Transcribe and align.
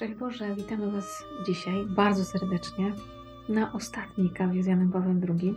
Szczęść 0.00 0.14
Boże, 0.14 0.54
witamy 0.54 0.90
Was 0.90 1.24
dzisiaj 1.46 1.86
bardzo 1.86 2.24
serdecznie 2.24 2.92
na 3.48 3.72
ostatniej 3.72 4.30
kawie 4.30 4.62
z 4.62 4.66
Janem 4.66 4.92
Pawłem 4.92 5.20
II. 5.28 5.54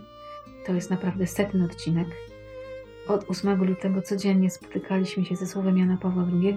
To 0.66 0.72
jest 0.72 0.90
naprawdę 0.90 1.26
setny 1.26 1.64
odcinek. 1.64 2.08
Od 3.08 3.30
8 3.30 3.64
lutego 3.64 4.02
codziennie 4.02 4.50
spotykaliśmy 4.50 5.24
się 5.24 5.36
ze 5.36 5.46
słowem 5.46 5.78
Jana 5.78 5.96
Pawła 5.96 6.26
II 6.32 6.56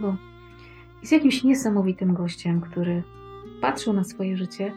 i 1.04 1.08
z 1.08 1.12
jakimś 1.12 1.44
niesamowitym 1.44 2.14
gościem, 2.14 2.62
który 2.62 3.04
patrzył 3.62 3.94
na 3.94 4.04
swoje 4.04 4.38
życie 4.38 4.74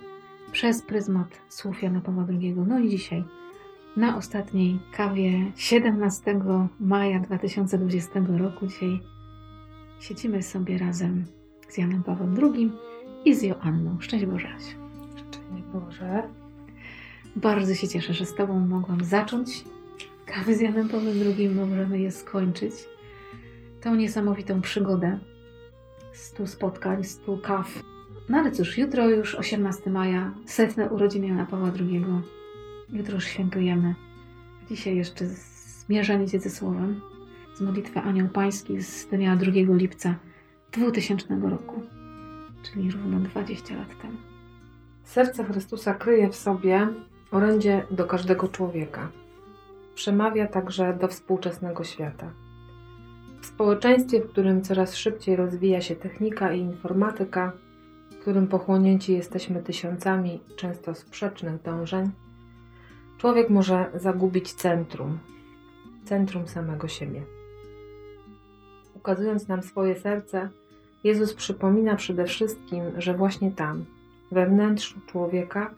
przez 0.52 0.82
pryzmat 0.82 1.40
słów 1.48 1.82
Jana 1.82 2.00
Pawła 2.00 2.26
II. 2.28 2.54
No 2.66 2.78
i 2.78 2.88
dzisiaj, 2.88 3.24
na 3.96 4.16
ostatniej 4.16 4.78
kawie 4.92 5.52
17 5.56 6.40
maja 6.80 7.20
2020 7.20 8.20
roku, 8.38 8.66
dzisiaj 8.66 9.00
siedzimy 10.00 10.42
sobie 10.42 10.78
razem 10.78 11.24
z 11.68 11.78
Janem 11.78 12.02
Pawłem 12.02 12.36
II 12.42 12.89
i 13.24 13.34
z 13.34 13.42
Joanną. 13.42 14.00
Szczęść 14.00 14.26
Boże, 14.26 14.48
Asiu. 14.48 14.76
Szczęść 15.16 15.64
Boże. 15.72 16.22
Bardzo 17.36 17.74
się 17.74 17.88
cieszę, 17.88 18.14
że 18.14 18.26
z 18.26 18.34
Tobą 18.34 18.60
mogłam 18.60 19.04
zacząć 19.04 19.64
kawy 20.26 20.54
z 20.54 20.60
Janem 20.60 20.88
Pawłem 20.88 21.16
II, 21.26 21.48
możemy 21.48 21.98
je 21.98 22.10
skończyć. 22.10 22.74
Tą 23.80 23.94
niesamowitą 23.94 24.60
przygodę. 24.60 25.18
Stu 26.12 26.46
spotkań, 26.46 27.04
stu 27.04 27.38
kaw. 27.38 27.82
No 28.28 28.38
ale 28.38 28.52
cóż, 28.52 28.78
jutro 28.78 29.08
już 29.08 29.34
18 29.34 29.90
maja, 29.90 30.34
setne 30.46 30.90
urodziny 30.90 31.26
Jana 31.26 31.46
Pawła 31.46 31.72
II. 31.80 32.04
Jutro 32.92 33.14
już 33.14 33.24
świętujemy. 33.24 33.94
Dzisiaj 34.68 34.96
jeszcze 34.96 35.26
zmierzenie 35.26 36.28
się 36.28 36.38
ze 36.38 36.50
Słowem 36.50 37.00
z 37.54 37.60
modlitwy 37.60 38.00
Anioł 38.00 38.28
Pański 38.28 38.82
z 38.82 39.06
dnia 39.06 39.36
2 39.36 39.52
lipca 39.74 40.14
2000 40.72 41.40
roku, 41.42 41.82
czyli 42.62 42.90
równo 42.90 43.20
20 43.20 43.76
lat 43.76 44.02
temu. 44.02 44.18
Serce 45.04 45.44
Chrystusa 45.44 45.94
kryje 45.94 46.28
w 46.28 46.36
sobie 46.36 46.88
orędzie 47.30 47.86
do 47.90 48.04
każdego 48.04 48.48
człowieka. 48.48 49.08
Przemawia 49.94 50.46
także 50.46 50.98
do 51.00 51.08
współczesnego 51.08 51.84
świata. 51.84 52.32
W 53.40 53.46
społeczeństwie, 53.46 54.20
w 54.20 54.30
którym 54.30 54.62
coraz 54.62 54.96
szybciej 54.96 55.36
rozwija 55.36 55.80
się 55.80 55.96
technika 55.96 56.52
i 56.52 56.60
informatyka, 56.60 57.52
w 58.10 58.18
którym 58.20 58.46
pochłonięci 58.46 59.12
jesteśmy 59.12 59.62
tysiącami 59.62 60.40
często 60.56 60.94
sprzecznych 60.94 61.62
dążeń, 61.62 62.10
człowiek 63.18 63.50
może 63.50 63.90
zagubić 63.94 64.52
centrum, 64.52 65.18
centrum 66.04 66.48
samego 66.48 66.88
siebie. 66.88 67.22
Ukazując 68.94 69.48
nam 69.48 69.62
swoje 69.62 69.96
serce, 69.96 70.48
Jezus 71.04 71.34
przypomina 71.34 71.96
przede 71.96 72.24
wszystkim, 72.24 72.82
że 72.98 73.14
właśnie 73.14 73.50
tam, 73.50 73.84
we 74.32 74.46
wnętrzu 74.46 75.00
człowieka, 75.06 75.74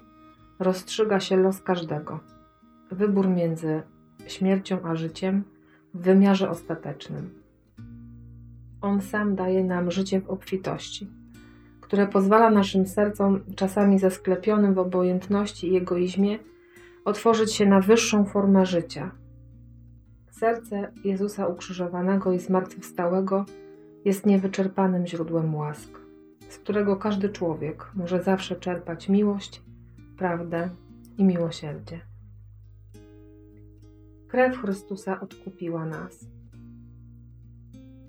rozstrzyga 0.58 1.20
się 1.20 1.36
los 1.36 1.60
każdego. 1.60 2.20
Wybór 2.90 3.28
między 3.28 3.82
śmiercią 4.26 4.78
a 4.84 4.94
życiem 4.94 5.44
w 5.94 6.02
wymiarze 6.02 6.50
ostatecznym. 6.50 7.42
On 8.80 9.00
sam 9.00 9.34
daje 9.34 9.64
nam 9.64 9.90
życie 9.90 10.20
w 10.20 10.30
obfitości, 10.30 11.10
które 11.80 12.06
pozwala 12.06 12.50
naszym 12.50 12.86
sercom, 12.86 13.40
czasami 13.56 13.98
zasklepionym 13.98 14.74
w 14.74 14.78
obojętności 14.78 15.72
i 15.72 15.76
egoizmie, 15.76 16.38
otworzyć 17.04 17.52
się 17.52 17.66
na 17.66 17.80
wyższą 17.80 18.24
formę 18.24 18.66
życia. 18.66 19.10
Serce 20.30 20.92
Jezusa 21.04 21.46
ukrzyżowanego 21.46 22.32
i 22.32 22.38
zmartwychwstałego 22.38 23.44
jest 24.04 24.26
niewyczerpanym 24.26 25.06
źródłem 25.06 25.54
łask, 25.54 25.98
z 26.48 26.58
którego 26.58 26.96
każdy 26.96 27.28
człowiek 27.28 27.90
może 27.94 28.22
zawsze 28.22 28.56
czerpać 28.56 29.08
miłość, 29.08 29.62
prawdę 30.18 30.68
i 31.18 31.24
miłosierdzie. 31.24 32.00
Krew 34.28 34.56
Chrystusa 34.56 35.20
odkupiła 35.20 35.86
nas. 35.86 36.26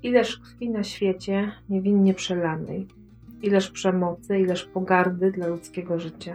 Ileż 0.04 0.38
krwi 0.40 0.70
na 0.70 0.84
świecie 0.84 1.52
niewinnie 1.70 2.14
przelanej, 2.14 2.88
ileż 3.42 3.72
przemocy, 3.72 4.40
ileż 4.40 4.66
pogardy 4.66 5.32
dla 5.32 5.48
ludzkiego 5.48 6.00
życia. 6.00 6.34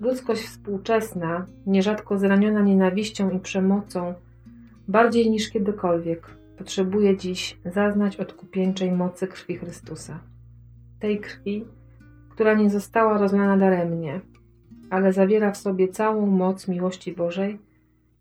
Ludzkość 0.00 0.42
współczesna, 0.42 1.46
nierzadko 1.66 2.18
zraniona 2.18 2.60
nienawiścią 2.60 3.30
i 3.30 3.38
przemocą, 3.38 4.14
bardziej 4.88 5.30
niż 5.30 5.50
kiedykolwiek 5.50 6.41
potrzebuje 6.62 7.16
dziś 7.16 7.58
zaznać 7.64 8.16
odkupieńczej 8.16 8.92
mocy 8.92 9.26
krwi 9.26 9.56
Chrystusa. 9.56 10.20
Tej 11.00 11.20
krwi, 11.20 11.64
która 12.30 12.54
nie 12.54 12.70
została 12.70 13.18
rozlana 13.18 13.56
daremnie, 13.56 14.20
ale 14.90 15.12
zawiera 15.12 15.52
w 15.52 15.56
sobie 15.56 15.88
całą 15.88 16.26
moc 16.26 16.68
miłości 16.68 17.12
Bożej 17.12 17.58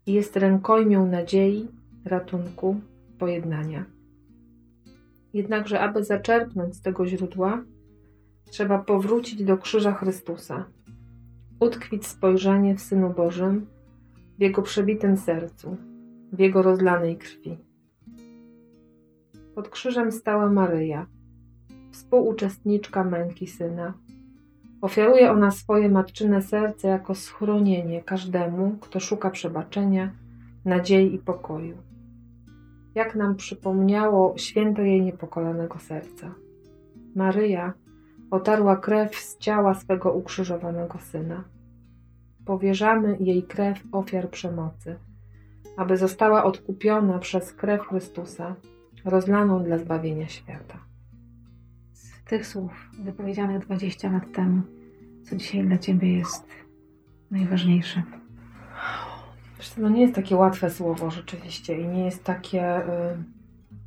i 0.06 0.14
jest 0.14 0.38
rękojmią 0.38 1.06
nadziei, 1.06 1.68
ratunku, 2.06 2.82
pojednania. 3.20 3.86
Jednakże, 5.34 5.80
aby 5.80 6.04
zaczerpnąć 6.04 6.76
z 6.76 6.82
tego 6.82 7.08
źródła, 7.08 7.64
trzeba 8.50 8.80
powrócić 8.80 9.44
do 9.44 9.58
krzyża 9.58 9.94
Chrystusa, 9.94 10.66
utkwić 11.60 12.08
spojrzenie 12.08 12.76
w 12.76 12.82
Synu 12.82 13.10
Bożym, 13.10 13.66
w 14.38 14.42
Jego 14.42 14.62
przebitym 14.62 15.18
sercu, 15.18 15.78
w 16.34 16.40
Jego 16.40 16.62
rozlanej 16.62 17.18
krwi. 17.18 17.71
Pod 19.56 19.70
krzyżem 19.70 20.12
stała 20.12 20.50
Maryja, 20.50 21.06
współuczestniczka 21.92 23.04
męki 23.04 23.48
syna. 23.48 23.94
Ofiaruje 24.82 25.32
ona 25.32 25.52
swoje 25.52 25.90
matczyne 25.90 26.42
serce 26.42 26.88
jako 26.88 27.16
schronienie 27.16 28.04
każdemu, 28.04 28.78
kto 28.82 29.00
szuka 29.00 29.30
przebaczenia, 29.30 30.12
nadziei 30.66 31.16
i 31.16 31.20
pokoju. 31.20 31.78
Jak 32.96 33.16
nam 33.16 33.36
przypomniało 33.36 34.38
święto 34.38 34.82
jej 34.82 35.02
niepokolanego 35.02 35.80
serca. 35.80 36.34
Maryja 37.16 37.74
otarła 38.32 38.76
krew 38.76 39.16
z 39.16 39.38
ciała 39.38 39.74
swego 39.74 40.14
ukrzyżowanego 40.14 40.98
syna. 41.00 41.44
Powierzamy 42.46 43.18
jej 43.20 43.44
krew 43.44 43.84
ofiar 43.92 44.30
przemocy, 44.30 44.96
aby 45.78 45.98
została 45.98 46.44
odkupiona 46.44 47.20
przez 47.20 47.54
krew 47.54 47.82
Chrystusa 47.88 48.56
rozlaną 49.06 49.64
dla 49.64 49.78
zbawienia 49.78 50.28
świata. 50.28 50.78
Z 51.94 52.24
tych 52.24 52.48
słów 52.48 52.90
wypowiedzianych 53.00 53.60
20 53.60 54.12
lat 54.12 54.32
temu, 54.32 54.62
co 55.24 55.36
dzisiaj 55.36 55.64
dla 55.64 55.78
Ciebie 55.78 56.18
jest 56.18 56.48
najważniejsze? 57.32 58.04
To 59.76 59.90
nie 59.90 60.02
jest 60.02 60.16
takie 60.16 60.36
łatwe 60.36 60.70
słowo 60.70 61.12
rzeczywiście 61.12 61.82
i 61.82 61.88
nie 61.88 62.06
jest 62.06 62.24
takie, 62.24 62.78
y, 62.80 62.84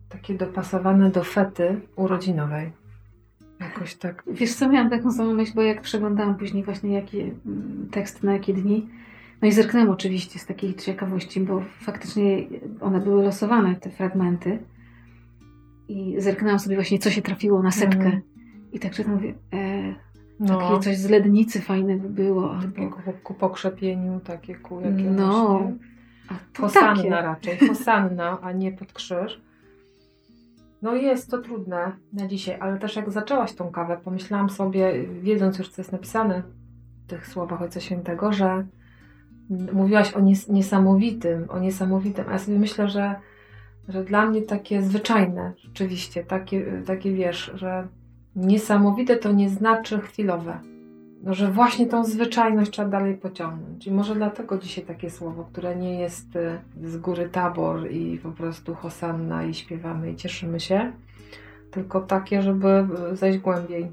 takie 0.09 0.35
dopasowane 0.35 1.11
do 1.11 1.25
fety 1.25 1.81
urodzinowej. 1.97 2.73
Jakoś 3.61 3.95
tak. 3.95 4.23
Wiesz 4.27 4.55
co, 4.55 4.69
miałam 4.69 4.91
taką 4.91 5.13
samą 5.13 5.35
myśl, 5.35 5.53
bo 5.55 5.63
jak 5.63 5.81
przeglądałam 5.81 6.35
później 6.35 6.65
właśnie 6.65 6.93
jaki 6.93 7.21
mm, 7.21 7.89
tekst 7.91 8.23
na 8.23 8.33
jakie 8.33 8.55
dni, 8.55 8.89
no 9.43 9.49
i 9.49 9.53
zerknęłam 9.53 9.91
oczywiście 9.91 10.39
z 10.39 10.47
takiej 10.47 10.75
ciekawości, 10.75 11.41
bo 11.41 11.63
faktycznie 11.81 12.45
one 12.81 13.01
były 13.01 13.23
losowane, 13.23 13.75
te 13.75 13.91
fragmenty 13.91 14.59
i 15.89 16.15
zerknęłam 16.19 16.59
sobie 16.59 16.77
właśnie, 16.77 16.99
co 16.99 17.11
się 17.11 17.23
trafiło 17.23 17.63
na 17.63 17.71
setkę. 17.71 18.07
Mm. 18.07 18.23
I 18.73 18.81
tak 18.81 18.93
czytam, 18.93 19.15
mówię, 19.15 19.35
e, 19.53 19.95
no. 20.41 20.59
takie 20.59 20.81
coś 20.81 20.97
z 20.97 21.11
lednicy 21.11 21.61
fajne 21.61 21.97
by 21.97 22.09
było. 22.09 22.57
Albo... 22.57 22.91
Ku, 22.91 23.13
ku 23.23 23.35
pokrzepieniu, 23.35 24.21
takie 24.21 24.55
ku 24.55 24.81
jakiemuś... 24.81 25.17
No. 25.17 25.71
Hosanna 26.59 26.95
takie. 26.97 27.11
raczej, 27.11 27.59
hosanna, 27.69 28.39
a 28.43 28.53
nie 28.53 28.73
pod 28.73 28.93
krzyż. 28.93 29.41
No 30.83 30.95
jest 30.95 31.31
to 31.31 31.39
trudne 31.39 31.93
na 32.13 32.27
dzisiaj, 32.27 32.57
ale 32.61 32.79
też 32.79 32.97
jak 32.97 33.11
zaczęłaś 33.11 33.53
tą 33.53 33.71
kawę, 33.71 33.99
pomyślałam 34.05 34.51
sobie, 34.51 35.05
wiedząc 35.23 35.59
już, 35.59 35.69
co 35.69 35.83
jest 35.83 35.93
napisane 35.93 36.43
w 37.05 37.11
tych 37.11 37.27
słowach 37.27 37.63
Ojca 37.63 37.81
Świętego, 37.81 38.33
że 38.33 38.67
mówiłaś 39.73 40.13
o 40.13 40.21
nies 40.21 40.49
niesamowitym, 40.49 41.47
o 41.49 41.59
niesamowitym, 41.59 42.25
a 42.29 42.33
ja 42.33 42.39
sobie 42.39 42.59
myślę, 42.59 42.89
że 42.89 43.15
że 43.89 44.05
dla 44.05 44.27
mnie 44.27 44.43
takie 44.43 44.83
zwyczajne, 44.83 45.53
rzeczywiście, 45.57 46.25
takie, 46.25 46.83
takie 46.87 47.13
wiesz, 47.13 47.53
że 47.55 47.89
niesamowite 48.37 49.17
to 49.17 49.33
nie 49.33 49.51
znaczy 49.51 50.01
chwilowe. 50.01 50.59
No, 51.23 51.35
że 51.35 51.51
właśnie 51.51 51.87
tą 51.87 52.05
zwyczajność 52.05 52.71
trzeba 52.71 52.89
dalej 52.89 53.17
pociągnąć. 53.17 53.87
I 53.87 53.93
może 53.93 54.15
dlatego 54.15 54.59
dzisiaj 54.59 54.85
takie 54.85 55.11
słowo, 55.11 55.49
które 55.53 55.77
nie 55.77 56.01
jest 56.01 56.37
y, 56.37 56.59
z 56.83 56.97
góry 56.97 57.29
tabor 57.29 57.91
i 57.91 58.19
po 58.19 58.31
prostu 58.31 58.75
hosanna 58.75 59.45
i 59.45 59.55
śpiewamy 59.55 60.13
i 60.13 60.17
cieszymy 60.17 60.61
się, 60.61 60.93
tylko 61.71 62.01
takie, 62.01 62.43
żeby 62.43 62.87
y, 63.13 63.17
zejść 63.17 63.39
głębiej. 63.39 63.93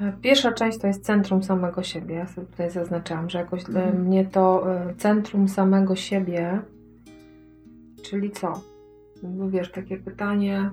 E, 0.00 0.12
pierwsza 0.22 0.52
część 0.52 0.78
to 0.78 0.86
jest 0.86 1.04
centrum 1.04 1.42
samego 1.42 1.82
siebie. 1.82 2.14
Ja 2.14 2.26
sobie 2.26 2.46
tutaj 2.46 2.70
zaznaczałam, 2.70 3.30
że 3.30 3.38
jakoś 3.38 3.68
mm. 3.68 4.02
mnie 4.04 4.24
to 4.24 4.66
centrum 4.98 5.48
samego 5.48 5.96
siebie, 5.96 6.60
czyli 8.02 8.30
co? 8.30 8.73
Wiesz, 9.50 9.72
takie 9.72 9.96
pytanie, 9.96 10.70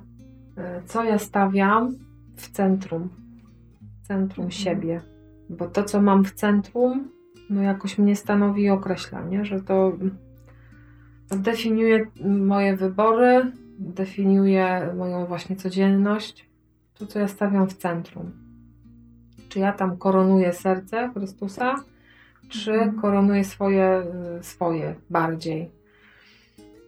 e, 0.58 0.82
co 0.86 1.04
ja 1.04 1.18
stawiam 1.20 1.96
w 2.36 2.50
centrum 2.50 3.10
centrum 4.12 4.46
mhm. 4.46 4.52
siebie. 4.52 5.02
Bo 5.50 5.68
to, 5.68 5.84
co 5.84 6.02
mam 6.02 6.24
w 6.24 6.32
centrum, 6.32 7.10
no 7.50 7.62
jakoś 7.62 7.98
mnie 7.98 8.16
stanowi 8.16 8.64
i 8.64 8.70
określa, 8.70 9.22
nie? 9.22 9.46
że 9.46 9.62
to 9.62 9.92
definiuje 11.30 12.06
moje 12.26 12.76
wybory, 12.76 13.52
definiuje 13.80 14.94
moją 14.98 15.26
właśnie 15.26 15.56
codzienność, 15.56 16.50
to, 16.94 17.06
co 17.08 17.20
ja 17.20 17.28
stawiam 17.28 17.68
w 17.68 17.74
centrum. 17.74 18.32
Czy 19.50 19.60
ja 19.60 19.74
tam 19.74 19.98
koronuję 19.98 20.54
serce 20.54 21.12
Chrystusa, 21.14 21.76
czy 22.50 22.74
mhm. 22.74 23.02
koronuję 23.02 23.44
swoje, 23.44 24.04
swoje 24.42 24.96
bardziej. 25.10 25.81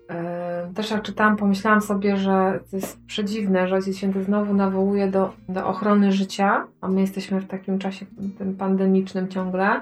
E, 0.09 0.71
też 0.75 0.91
jak 0.91 1.01
czytałam, 1.01 1.37
pomyślałam 1.37 1.81
sobie, 1.81 2.17
że 2.17 2.59
to 2.71 2.75
jest 2.75 3.05
przedziwne, 3.05 3.67
że 3.67 3.75
Ojciec 3.75 3.97
Święty 3.97 4.23
znowu 4.23 4.53
nawołuje 4.53 5.07
do, 5.07 5.33
do 5.49 5.67
ochrony 5.67 6.11
życia, 6.11 6.67
a 6.81 6.87
my 6.87 7.01
jesteśmy 7.01 7.41
w 7.41 7.47
takim 7.47 7.79
czasie 7.79 8.05
tym 8.37 8.55
pandemicznym 8.55 9.27
ciągle, 9.27 9.81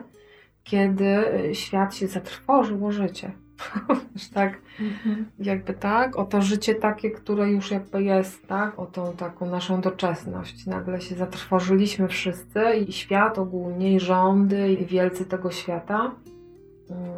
kiedy 0.63 1.23
świat 1.53 1.95
się 1.95 2.07
zatrwożył 2.07 2.85
o 2.85 2.91
życie. 2.91 3.31
tak, 4.33 4.61
mhm. 4.79 5.25
jakby 5.39 5.73
tak, 5.73 6.15
o 6.15 6.25
to 6.25 6.41
życie 6.41 6.75
takie, 6.75 7.11
które 7.11 7.51
już 7.51 7.71
jakby 7.71 8.03
jest, 8.03 8.47
tak, 8.47 8.79
o 8.79 8.85
tą 8.85 9.13
taką 9.13 9.45
naszą 9.45 9.81
doczesność. 9.81 10.65
Nagle 10.65 11.01
się 11.01 11.15
zatrwożyliśmy 11.15 12.07
wszyscy 12.07 12.61
i 12.87 12.91
świat 12.91 13.39
ogólnie, 13.39 13.93
i 13.93 13.99
rządy, 13.99 14.73
i 14.73 14.85
wielcy 14.85 15.25
tego 15.25 15.51
świata 15.51 16.11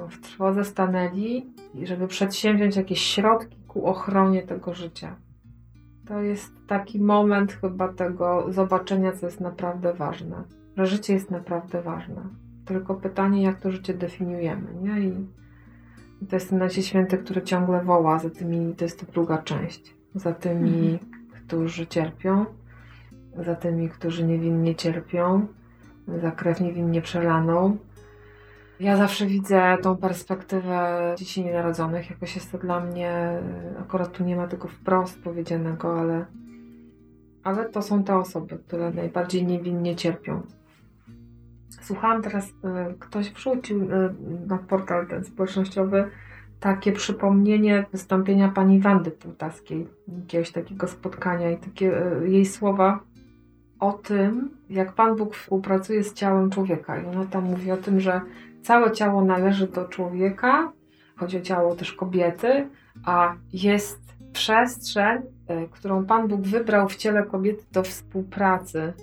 w 0.10 0.22
trwodze 0.22 0.66
stanęli, 0.66 1.46
żeby 1.84 2.08
przedsięwziąć 2.08 2.75
jakieś 2.75 3.02
środki 3.02 3.58
ku 3.68 3.86
ochronie 3.86 4.42
tego 4.42 4.74
życia. 4.74 5.16
To 6.08 6.22
jest 6.22 6.52
taki 6.68 7.00
moment 7.00 7.54
chyba 7.54 7.88
tego 7.88 8.46
zobaczenia, 8.50 9.12
co 9.12 9.25
jest 9.25 9.40
naprawdę 9.40 9.94
ważne. 9.94 10.44
Że 10.78 10.86
życie 10.86 11.14
jest 11.14 11.31
naprawdę 11.31 11.81
ważne. 11.81 12.22
Tylko 12.66 12.96
pytanie, 12.96 13.44
jak 13.44 13.60
to 13.60 13.72
życie 13.72 13.94
definiujemy, 13.94 14.68
nie? 14.81 15.00
I 15.00 15.28
to 16.30 16.36
jest 16.36 16.50
ten 16.50 16.60
Najświęty 16.60 16.88
Święty, 16.88 17.18
który 17.18 17.42
ciągle 17.42 17.84
woła 17.84 18.20
za 18.20 18.30
tymi, 18.30 18.75
to 18.75 18.86
jest 18.86 19.00
to 19.00 19.12
druga 19.12 19.38
część, 19.38 19.96
za 20.16 20.34
tymi, 20.34 20.92
mhm. 20.92 21.00
którzy 21.31 21.88
cierpią, 21.88 22.46
za 23.46 23.56
tymi, 23.56 23.90
którzy 23.90 24.24
niewinnie 24.24 24.75
cierpią, 24.75 25.48
za 26.08 26.31
krew 26.31 26.62
niewinnie 26.62 27.02
przelaną. 27.02 27.78
Ja 28.80 28.98
zawsze 28.98 29.25
widzę 29.25 29.78
tą 29.81 29.98
perspektywę 29.98 31.14
dzieci 31.18 31.44
nienarodzonych, 31.44 32.10
jakoś 32.10 32.36
jest 32.36 32.52
to 32.52 32.58
dla 32.58 32.80
mnie, 32.80 33.40
akurat 33.80 34.12
tu 34.12 34.24
nie 34.24 34.36
ma 34.36 34.48
tego 34.48 34.68
wprost 34.68 35.24
powiedzianego, 35.24 36.00
ale, 36.00 36.25
ale 37.44 37.66
to 37.70 37.81
są 37.81 38.04
te 38.04 38.18
osoby, 38.18 38.58
które 38.68 38.92
najbardziej 38.92 39.46
niewinnie 39.46 39.96
cierpią. 39.96 40.42
Słuchałam 41.81 42.22
teraz, 42.22 42.50
y, 42.50 42.54
ktoś 43.00 43.31
wrzucił 43.31 43.81
y, 43.81 44.14
na 44.48 44.58
portal 44.58 45.08
ten 45.08 45.24
społecznościowy 45.24 46.10
takie 46.60 46.92
przypomnienie 46.92 47.86
wystąpienia 47.92 48.50
pani 48.50 48.80
Wandy 48.80 49.12
Półtaskiej, 49.12 49.88
jakiegoś 50.22 50.52
takiego 50.52 50.88
spotkania 50.88 51.52
i 51.52 51.58
takie 51.58 52.18
y, 52.22 52.30
jej 52.30 52.46
słowa 52.46 53.00
o 53.80 53.94
tym, 53.94 54.50
jak 54.70 54.94
Pan 54.94 55.16
Bóg 55.16 55.36
współpracuje 55.36 56.04
z 56.04 56.14
ciałem 56.14 56.50
człowieka. 56.50 57.02
I 57.02 57.06
ona 57.06 57.25
tam 57.25 57.44
mówi 57.44 57.72
o 57.72 57.78
tym, 57.78 58.00
że 58.00 58.22
całe 58.63 58.92
ciało 58.92 59.25
należy 59.25 59.68
do 59.68 59.88
człowieka, 59.88 60.71
chodzi 61.15 61.38
o 61.38 61.42
ciało 61.42 61.75
też 61.75 61.94
kobiety, 61.94 62.69
a 63.06 63.36
jest 63.54 64.00
przestrzeń, 64.33 65.21
którą 65.71 66.06
Pan 66.06 66.27
Bóg 66.27 66.42
wybrał 66.42 66.89
w 66.89 66.95
ciele 66.95 67.24
kobiety 67.24 67.63
do 67.71 67.83
współpracy 67.83 68.94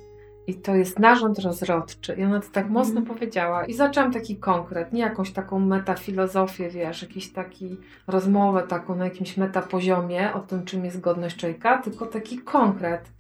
i 0.47 0.55
to 0.55 0.75
jest 0.75 0.99
narząd 0.99 1.39
rozrodczy. 1.39 2.15
I 2.15 2.25
ona 2.25 2.41
to 2.41 2.49
tak 2.53 2.71
mocno 2.71 3.01
mm. 3.01 3.07
powiedziała. 3.07 3.65
I 3.65 3.75
zaczęłam 3.75 4.13
taki 4.13 4.37
konkret, 4.37 4.93
nie 4.93 5.01
jakąś 5.01 5.33
taką 5.33 5.61
metafilozofię, 5.61 6.71
wiesz, 6.71 7.03
jakiś 7.03 7.33
taki 7.33 7.77
rozmowę 8.07 8.63
taką 8.63 8.97
na 8.97 9.05
jakimś 9.05 9.37
metapoziomie 9.37 10.33
o 10.35 10.41
tym, 10.41 10.65
czym 10.65 10.85
jest 10.85 11.01
godność 11.01 11.37
człowieka, 11.37 11.79
tylko 11.79 12.07
taki 12.07 12.39
konkret, 12.39 13.13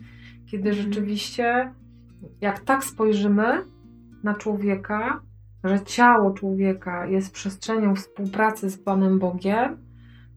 kiedy 0.50 0.70
mm. 0.70 0.82
rzeczywiście, 0.82 1.72
jak 2.40 2.60
tak 2.60 2.84
spojrzymy 2.84 3.64
na 4.22 4.34
człowieka, 4.34 5.20
że 5.64 5.80
ciało 5.80 6.30
człowieka 6.30 7.06
jest 7.06 7.32
przestrzenią 7.32 7.94
współpracy 7.94 8.70
z 8.70 8.78
Panem 8.78 9.18
Bogiem, 9.18 9.76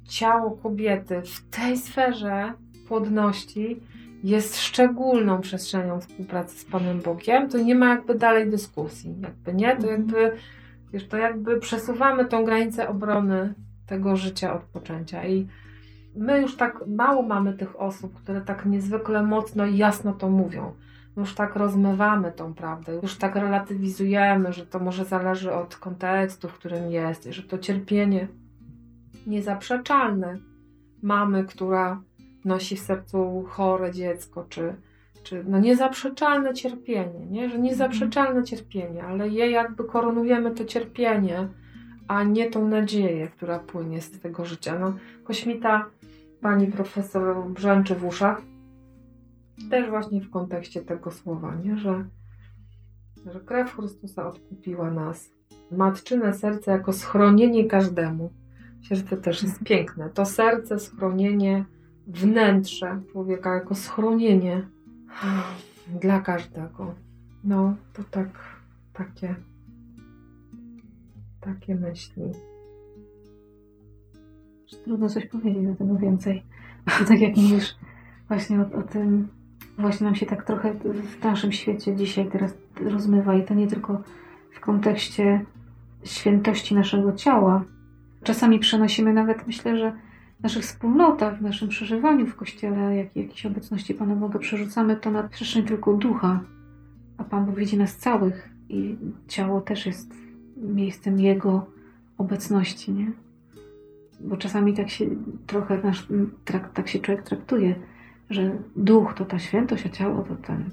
ciało 0.08 0.52
kobiety 0.52 1.22
w 1.22 1.50
tej 1.50 1.78
sferze 1.78 2.54
płodności 2.88 3.80
jest 4.24 4.62
szczególną 4.62 5.42
przestrzenią 5.42 6.00
współpracy 6.00 6.60
z 6.60 6.66
Panem 6.66 7.02
Bogiem, 7.02 7.50
to 7.50 7.58
nie 7.58 7.76
ma 7.76 7.90
jakby 7.90 8.16
dalej 8.16 8.50
dyskusji. 8.50 9.16
Jakby 9.22 9.54
nie, 9.54 9.76
to 9.76 9.92
mhm. 9.92 9.92
jakby, 9.92 10.38
wiesz, 10.94 11.08
to 11.08 11.18
jakby 11.18 11.60
przesuwamy 11.60 12.26
tą 12.26 12.46
granicę 12.46 12.90
obrony 12.90 13.54
tego 13.88 14.16
życia 14.16 14.54
od 14.54 14.62
poczęcia. 14.62 15.28
I 15.28 15.48
my 16.16 16.42
już 16.42 16.58
tak 16.58 16.84
mało 16.88 17.22
mamy 17.22 17.54
tych 17.54 17.82
osób, 17.82 18.16
które 18.16 18.42
tak 18.42 18.66
niezwykle 18.66 19.24
mocno 19.24 19.66
i 19.66 19.78
jasno 19.78 20.14
to 20.14 20.30
mówią. 20.30 20.74
Już 21.18 21.36
tak 21.36 21.56
rozmywamy 21.56 22.32
tą 22.32 22.54
prawdę, 22.54 22.96
już 22.96 23.16
tak 23.18 23.36
relatywizujemy, 23.36 24.54
że 24.54 24.66
to 24.66 24.80
może 24.80 25.06
zależy 25.06 25.54
od 25.54 25.76
kontekstu, 25.76 26.50
w 26.50 26.54
którym 26.54 26.92
jest, 26.92 27.24
że 27.24 27.44
to 27.44 27.58
cierpienie 27.58 28.28
niezaprzeczalne 29.28 30.38
mamy, 31.02 31.44
która 31.46 32.02
nosi 32.46 32.76
w 32.76 32.80
sercu 32.80 33.44
chore 33.48 33.92
dziecko, 33.92 34.46
czy, 34.50 34.76
czy 35.24 35.44
no 35.48 35.60
niezaprzeczalne 35.60 36.54
cierpienie, 36.54 37.26
nie? 37.30 37.50
że 37.50 37.60
niezaprzeczalne 37.60 38.30
mhm. 38.30 38.46
cierpienie, 38.46 39.04
ale 39.04 39.30
je 39.30 39.52
jakby 39.52 39.84
koronujemy 39.84 40.52
to 40.52 40.66
cierpienie, 40.66 41.48
a 42.08 42.24
nie 42.24 42.50
tą 42.50 42.68
nadzieję, 42.68 43.28
która 43.28 43.60
płynie 43.60 44.02
z 44.02 44.20
tego 44.20 44.46
życia. 44.46 44.80
No, 44.80 44.94
kośmita 45.24 45.86
pani 46.42 46.68
profesor 46.68 47.46
brzęczy 47.50 47.96
w 47.96 48.06
uszach, 48.06 48.42
też 49.70 49.90
właśnie 49.90 50.22
w 50.22 50.30
kontekście 50.30 50.82
tego 50.82 51.12
słowa, 51.12 51.56
nie? 51.56 51.78
Że, 51.78 52.06
że 53.26 53.40
krew 53.40 53.76
Chrystusa 53.76 54.28
odkupiła 54.28 54.92
nas. 54.92 55.34
Matczyne 55.72 56.34
serce 56.34 56.72
jako 56.72 56.94
schronienie 56.94 57.66
każdemu. 57.66 58.34
To 59.10 59.18
też 59.18 59.44
jest 59.44 59.62
mhm. 59.62 59.66
piękne. 59.66 60.10
To 60.10 60.26
serce, 60.26 60.80
schronienie 60.80 61.66
wnętrze 62.08 63.02
człowieka 63.12 63.54
jako 63.54 63.76
schronienie 63.76 64.68
dla 66.02 66.22
każdego. 66.22 66.96
No, 67.44 67.76
to 67.94 68.04
tak, 68.12 68.30
takie, 68.94 69.36
takie 71.40 71.76
myśli. 71.76 72.24
Trudno 74.84 75.10
coś 75.10 75.26
powiedzieć 75.26 75.68
do 75.68 75.76
tego 75.76 75.96
więcej. 75.96 76.44
tak 77.08 77.22
jak 77.22 77.36
mówisz 77.36 77.76
właśnie 78.28 78.60
o, 78.60 78.78
o 78.80 78.82
tym, 78.82 79.28
właśnie 79.78 80.06
nam 80.06 80.16
się 80.16 80.26
tak 80.26 80.46
trochę 80.46 80.74
w 81.20 81.24
naszym 81.24 81.52
świecie 81.52 81.96
dzisiaj 81.96 82.30
teraz 82.32 82.58
rozmywa 82.86 83.36
i 83.36 83.44
to 83.44 83.54
nie 83.54 83.68
tylko 83.68 84.02
w 84.52 84.60
kontekście 84.60 85.46
świętości 86.04 86.76
naszego 86.76 87.14
ciała. 87.14 87.64
Czasami 88.24 88.60
przenosimy 88.60 89.14
nawet, 89.14 89.48
myślę, 89.48 89.78
że 89.78 89.94
naszych 90.44 90.64
wspólnotach, 90.64 91.38
w 91.38 91.42
naszym 91.42 91.70
przeżywaniu 91.70 92.28
w 92.28 92.36
Kościele, 92.36 92.96
jak 92.96 93.16
jakiejś 93.16 93.46
obecności 93.46 93.94
Pana 93.94 94.16
Boga, 94.16 94.40
przerzucamy 94.40 94.96
to 94.96 95.12
na 95.12 95.24
przestrzeń 95.24 95.64
tylko 95.64 95.94
ducha, 95.94 96.40
a 97.18 97.24
Pan 97.24 97.46
Bóg 97.46 97.56
widzi 97.56 97.78
nas 97.78 97.98
całych 97.98 98.50
i 98.70 98.98
ciało 99.28 99.62
też 99.62 99.86
jest 99.86 100.14
miejscem 100.58 101.20
Jego 101.20 101.66
obecności, 102.18 102.92
nie? 102.92 103.12
Bo 104.20 104.38
czasami 104.38 104.74
tak 104.74 104.90
się 104.90 105.06
trochę 105.48 105.82
nasz, 105.84 106.08
tak 106.74 106.88
się 106.88 107.00
człowiek 107.00 107.24
traktuje, 107.24 107.76
że 108.30 108.58
duch 108.76 109.14
to 109.14 109.26
ta 109.26 109.40
świętość, 109.40 109.86
a 109.86 109.90
ciało 109.90 110.24
to 110.24 110.36
ten 110.36 110.70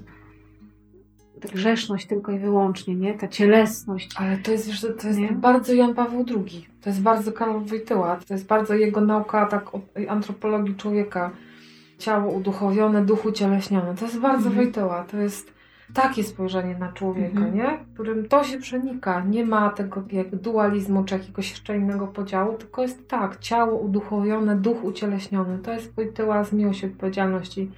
ta 1.41 1.47
grzeszność 1.47 2.07
tylko 2.07 2.31
i 2.31 2.39
wyłącznie, 2.39 2.95
nie? 2.95 3.13
Ta 3.13 3.27
cielesność. 3.27 4.09
Ale 4.15 4.37
to 4.37 4.51
jest, 4.51 4.67
wiesz, 4.67 4.81
to 4.81 5.07
jest 5.07 5.19
nie? 5.19 5.31
bardzo 5.31 5.73
Jan 5.73 5.95
Paweł 5.95 6.25
II. 6.29 6.67
To 6.81 6.89
jest 6.89 7.01
bardzo 7.01 7.31
Karol 7.31 7.63
Wojtyła. 7.63 8.19
To 8.27 8.33
jest 8.33 8.47
bardzo 8.47 8.73
jego 8.73 9.01
nauka 9.01 9.45
tak 9.45 9.75
o 9.75 9.81
antropologii 10.07 10.75
człowieka. 10.75 11.31
Ciało 11.97 12.31
uduchowione, 12.31 13.05
duch 13.05 13.25
ucieleśniony. 13.25 13.95
To 13.95 14.05
jest 14.05 14.19
bardzo 14.19 14.47
mhm. 14.49 14.55
Wojtyła. 14.55 15.03
To 15.03 15.17
jest 15.17 15.53
takie 15.93 16.23
spojrzenie 16.23 16.75
na 16.77 16.91
człowieka, 16.91 17.39
mhm. 17.39 17.55
nie? 17.55 17.77
W 17.77 17.93
którym 17.93 18.27
to 18.27 18.43
się 18.43 18.57
przenika. 18.57 19.23
Nie 19.25 19.45
ma 19.45 19.69
tego 19.69 20.03
jak 20.11 20.35
dualizmu 20.35 21.03
czy 21.03 21.15
jakiegoś 21.15 21.51
jeszcze 21.51 21.77
innego 21.77 22.07
podziału, 22.07 22.57
tylko 22.57 22.81
jest 22.81 23.07
tak, 23.07 23.39
ciało 23.39 23.79
uduchowione, 23.79 24.55
duch 24.55 24.83
ucieleśniony. 24.83 25.59
To 25.59 25.73
jest 25.73 25.95
Wojtyła 25.95 26.43
z 26.43 26.53
miłości 26.53 26.85
odpowiedzialności 26.85 27.71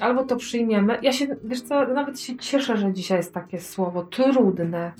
Albo 0.00 0.24
to 0.24 0.36
przyjmiemy. 0.36 0.98
Ja 1.02 1.12
się, 1.12 1.26
wiesz 1.44 1.60
co, 1.60 1.88
nawet 1.88 2.20
się 2.20 2.36
cieszę, 2.36 2.76
że 2.76 2.92
dzisiaj 2.92 3.18
jest 3.18 3.34
takie 3.34 3.60
słowo 3.60 4.02
trudne, 4.02 4.92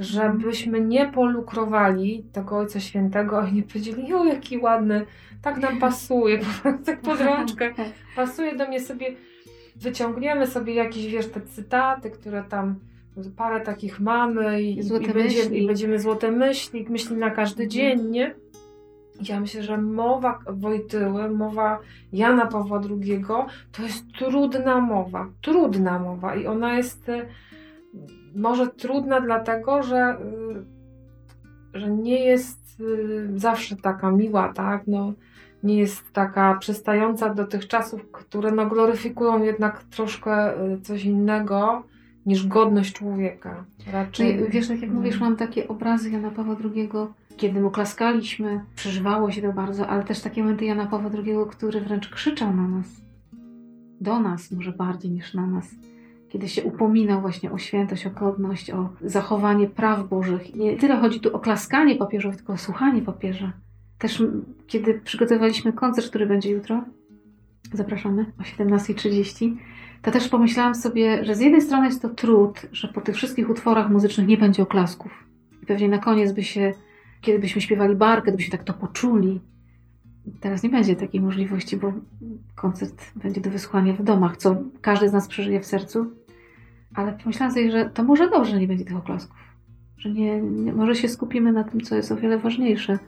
żebyśmy 0.00 0.80
nie 0.80 1.06
polukrowali 1.06 2.24
tego 2.32 2.58
Ojca 2.58 2.80
Świętego 2.80 3.46
i 3.46 3.52
nie 3.52 3.62
powiedzieli, 3.62 4.14
o 4.14 4.24
jaki 4.24 4.58
ładny, 4.58 5.06
tak 5.42 5.58
nam 5.58 5.78
pasuje, 5.78 6.40
tak 6.86 7.00
pod 7.00 7.20
rączkę, 7.26 7.74
pasuje 8.16 8.56
do 8.56 8.68
mnie 8.68 8.80
sobie. 8.80 9.06
Wyciągniemy 9.76 10.46
sobie 10.46 10.74
jakieś, 10.74 11.06
wiesz, 11.06 11.26
te 11.26 11.40
cytaty, 11.40 12.10
które 12.10 12.42
tam 12.42 12.76
parę 13.36 13.60
takich 13.60 14.00
mamy 14.00 14.62
i, 14.62 14.78
i, 14.78 15.12
będziemy, 15.12 15.56
i 15.56 15.66
będziemy 15.66 15.98
złote 15.98 16.30
myśli, 16.30 16.86
myśli 16.88 17.16
na 17.16 17.30
każdy 17.30 17.62
mhm. 17.62 17.70
dzień, 17.70 18.10
nie? 18.10 18.34
Ja 19.28 19.40
myślę, 19.40 19.62
że 19.62 19.78
mowa 19.78 20.38
Wojtyły, 20.46 21.30
mowa 21.30 21.78
Jana 22.12 22.46
Pawła 22.46 22.80
II 22.90 23.24
to 23.72 23.82
jest 23.82 24.04
trudna 24.18 24.80
mowa, 24.80 25.28
trudna 25.42 25.98
mowa 25.98 26.34
i 26.34 26.46
ona 26.46 26.76
jest 26.76 27.08
y, 27.08 27.26
może 28.34 28.66
trudna 28.66 29.20
dlatego, 29.20 29.82
że, 29.82 30.16
y, 31.74 31.78
że 31.78 31.90
nie 31.90 32.24
jest 32.24 32.80
y, 32.80 33.28
zawsze 33.36 33.76
taka 33.76 34.10
miła, 34.10 34.52
tak? 34.52 34.82
No, 34.86 35.12
nie 35.64 35.78
jest 35.78 36.12
taka 36.12 36.54
przystająca 36.54 37.34
do 37.34 37.46
tych 37.46 37.68
czasów, 37.68 38.10
które 38.12 38.52
no, 38.52 38.66
gloryfikują 38.66 39.42
jednak 39.42 39.82
troszkę 39.82 40.52
coś 40.82 41.04
innego 41.04 41.82
niż 42.26 42.46
godność 42.46 42.94
człowieka. 42.94 43.64
Raczej... 43.92 44.40
No, 44.40 44.46
wiesz, 44.50 44.68
tak 44.68 44.80
jak 44.82 44.90
mówisz, 44.90 45.20
mam 45.20 45.36
takie 45.36 45.68
obrazy 45.68 46.10
Jana 46.10 46.30
Pawła 46.30 46.56
II, 46.64 46.88
kiedy 47.36 47.60
mu 47.60 47.70
klaskaliśmy, 47.70 48.64
przeżywało 48.76 49.30
się 49.30 49.42
to 49.42 49.52
bardzo, 49.52 49.86
ale 49.88 50.04
też 50.04 50.20
takie 50.20 50.42
momenty 50.42 50.64
Jana 50.64 50.86
Pawła 50.86 51.10
II, 51.24 51.34
który 51.50 51.80
wręcz 51.80 52.08
krzyczał 52.08 52.56
na 52.56 52.68
nas. 52.68 52.86
Do 54.00 54.20
nas 54.20 54.50
może 54.50 54.72
bardziej 54.72 55.10
niż 55.10 55.34
na 55.34 55.46
nas. 55.46 55.70
Kiedy 56.28 56.48
się 56.48 56.62
upominał 56.62 57.20
właśnie 57.20 57.52
o 57.52 57.58
świętość, 57.58 58.06
o 58.06 58.10
godność, 58.10 58.70
o 58.70 58.88
zachowanie 59.00 59.66
praw 59.66 60.08
bożych. 60.08 60.54
Nie 60.54 60.76
tyle 60.76 60.96
chodzi 60.96 61.20
tu 61.20 61.36
o 61.36 61.38
klaskanie 61.38 61.96
papieżowi, 61.96 62.36
tylko 62.36 62.52
o 62.52 62.58
słuchanie 62.58 63.02
papieża. 63.02 63.52
Też 63.98 64.22
kiedy 64.66 65.00
przygotowaliśmy 65.04 65.72
koncert, 65.72 66.08
który 66.08 66.26
będzie 66.26 66.50
jutro, 66.50 66.84
zapraszamy 67.72 68.32
o 68.40 68.42
17.30, 68.42 69.56
to 70.02 70.10
też 70.10 70.28
pomyślałam 70.28 70.74
sobie, 70.74 71.24
że 71.24 71.34
z 71.34 71.40
jednej 71.40 71.60
strony 71.60 71.86
jest 71.86 72.02
to 72.02 72.08
trud, 72.08 72.66
że 72.72 72.88
po 72.88 73.00
tych 73.00 73.16
wszystkich 73.16 73.50
utworach 73.50 73.90
muzycznych 73.90 74.26
nie 74.26 74.38
będzie 74.38 74.62
oklasków. 74.62 75.24
I 75.62 75.66
pewnie 75.66 75.88
na 75.88 75.98
koniec 75.98 76.32
by 76.32 76.42
się, 76.42 76.72
kiedy 77.20 77.38
byśmy 77.38 77.60
śpiewali 77.60 77.94
barkę, 77.94 78.32
by 78.32 78.42
się 78.42 78.50
tak 78.50 78.64
to 78.64 78.72
poczuli. 78.72 79.40
Teraz 80.40 80.62
nie 80.62 80.70
będzie 80.70 80.96
takiej 80.96 81.20
możliwości, 81.20 81.76
bo 81.76 81.92
koncert 82.54 83.12
będzie 83.16 83.40
do 83.40 83.50
wysłania 83.50 83.92
w 83.92 84.02
domach, 84.02 84.36
co 84.36 84.56
każdy 84.80 85.08
z 85.08 85.12
nas 85.12 85.28
przeżyje 85.28 85.60
w 85.60 85.66
sercu. 85.66 86.06
Ale 86.94 87.12
pomyślałam 87.12 87.54
sobie, 87.54 87.70
że 87.70 87.90
to 87.90 88.04
może 88.04 88.30
dobrze, 88.30 88.50
że 88.50 88.60
nie 88.60 88.66
będzie 88.66 88.84
tych 88.84 88.96
oklasków. 88.96 89.38
Że 89.96 90.10
nie, 90.10 90.40
nie 90.42 90.72
może 90.72 90.94
się 90.94 91.08
skupimy 91.08 91.52
na 91.52 91.64
tym, 91.64 91.80
co 91.80 91.96
jest 91.96 92.12
o 92.12 92.16
wiele 92.16 92.38
ważniejsze 92.38 92.98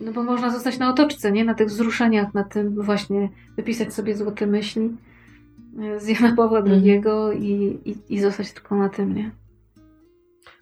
no 0.00 0.12
bo 0.12 0.22
można 0.22 0.50
zostać 0.50 0.78
na 0.78 0.90
otoczce, 0.90 1.32
nie? 1.32 1.44
Na 1.44 1.54
tych 1.54 1.68
wzruszeniach, 1.68 2.34
na 2.34 2.44
tym 2.44 2.82
właśnie 2.82 3.28
wypisać 3.56 3.94
sobie 3.94 4.16
złote 4.16 4.46
myśli 4.46 4.96
e, 5.82 6.00
z 6.00 6.08
Jana 6.08 6.36
Pawła 6.36 6.62
II 6.66 6.92
mm. 6.92 7.42
i, 7.42 7.78
i, 7.84 8.14
i 8.14 8.20
zostać 8.20 8.52
tylko 8.52 8.76
na 8.76 8.88
tym, 8.88 9.14
nie? 9.14 9.30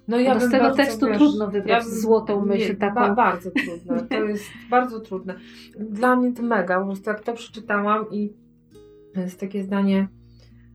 No 0.08 0.20
ja 0.20 0.40
z 0.40 0.50
tego 0.50 0.74
tekstu 0.74 1.06
wiesz, 1.06 1.16
trudno 1.16 1.50
wybrać 1.50 1.84
ja 1.84 1.90
złotą 1.90 2.46
myśl 2.46 2.68
nie, 2.68 2.76
taką. 2.76 2.94
Ba, 2.94 3.14
bardzo 3.14 3.50
trudne. 3.50 4.02
To 4.02 4.24
jest 4.28 4.44
bardzo 4.70 5.00
trudne. 5.00 5.34
Dla 5.80 6.16
mnie 6.16 6.32
to 6.32 6.42
mega. 6.42 6.80
Po 6.80 6.86
prostu 6.86 7.10
jak 7.10 7.24
to 7.24 7.32
przeczytałam 7.32 8.10
i 8.10 8.32
jest 9.16 9.40
takie 9.40 9.62
zdanie 9.62 10.08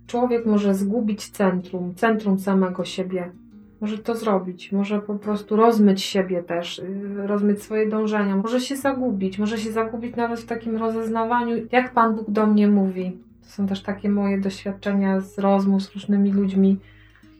człowiek 0.08 0.46
może 0.46 0.75
zgubić 0.75 1.30
centrum, 1.30 1.96
centrum 1.96 2.39
samego 2.39 2.86
siebie 2.86 3.32
może 3.82 3.98
to 3.98 4.16
zrobić, 4.16 4.72
może 4.72 5.02
po 5.02 5.16
prostu 5.16 5.56
rozmyć 5.56 6.02
siebie 6.02 6.44
też, 6.44 6.80
y, 6.80 7.28
rozmyć 7.28 7.64
swoje 7.64 7.90
dążenia, 7.90 8.36
może 8.36 8.62
się 8.62 8.76
zagubić, 8.76 9.40
może 9.40 9.58
się 9.58 9.72
zagubić 9.72 10.16
nawet 10.16 10.40
w 10.40 10.46
takim 10.46 10.78
rozeznawaniu, 10.78 11.56
jak 11.72 11.94
Pan 11.94 12.16
Bóg 12.16 12.32
do 12.32 12.48
mnie 12.48 12.68
mówi. 12.68 13.18
To 13.44 13.50
są 13.50 13.68
też 13.68 13.84
takie 13.84 14.10
moje 14.10 14.42
doświadczenia 14.42 15.20
z 15.20 15.40
rozmów 15.40 15.84
z 15.84 15.94
różnymi 15.94 16.32
ludźmi, 16.32 16.78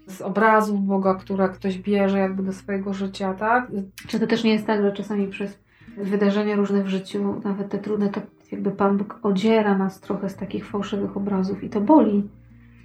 z 0.08 0.22
obrazów 0.22 0.86
Boga, 0.86 1.16
które 1.16 1.50
ktoś 1.50 1.78
bierze 1.78 2.20
jakby 2.20 2.44
do 2.44 2.54
swojego 2.54 2.94
życia, 2.94 3.34
tak? 3.34 3.72
Czy 4.08 4.20
to 4.20 4.28
też 4.28 4.44
nie 4.44 4.52
jest 4.52 4.68
tak, 4.68 4.82
że 4.82 4.92
czasami 4.92 5.28
przez 5.28 5.60
wydarzenia 5.98 6.56
różne 6.56 6.84
w 6.84 6.88
życiu, 6.88 7.42
nawet 7.44 7.70
te 7.70 7.78
trudne, 7.78 8.10
to 8.10 8.22
jakby 8.52 8.72
Pan 8.72 8.98
Bóg 8.98 9.20
odziera 9.24 9.78
nas 9.78 10.00
trochę 10.00 10.30
z 10.30 10.36
takich 10.36 10.66
fałszywych 10.66 11.18
obrazów 11.18 11.64
i 11.64 11.70
to 11.70 11.82
boli, 11.82 12.30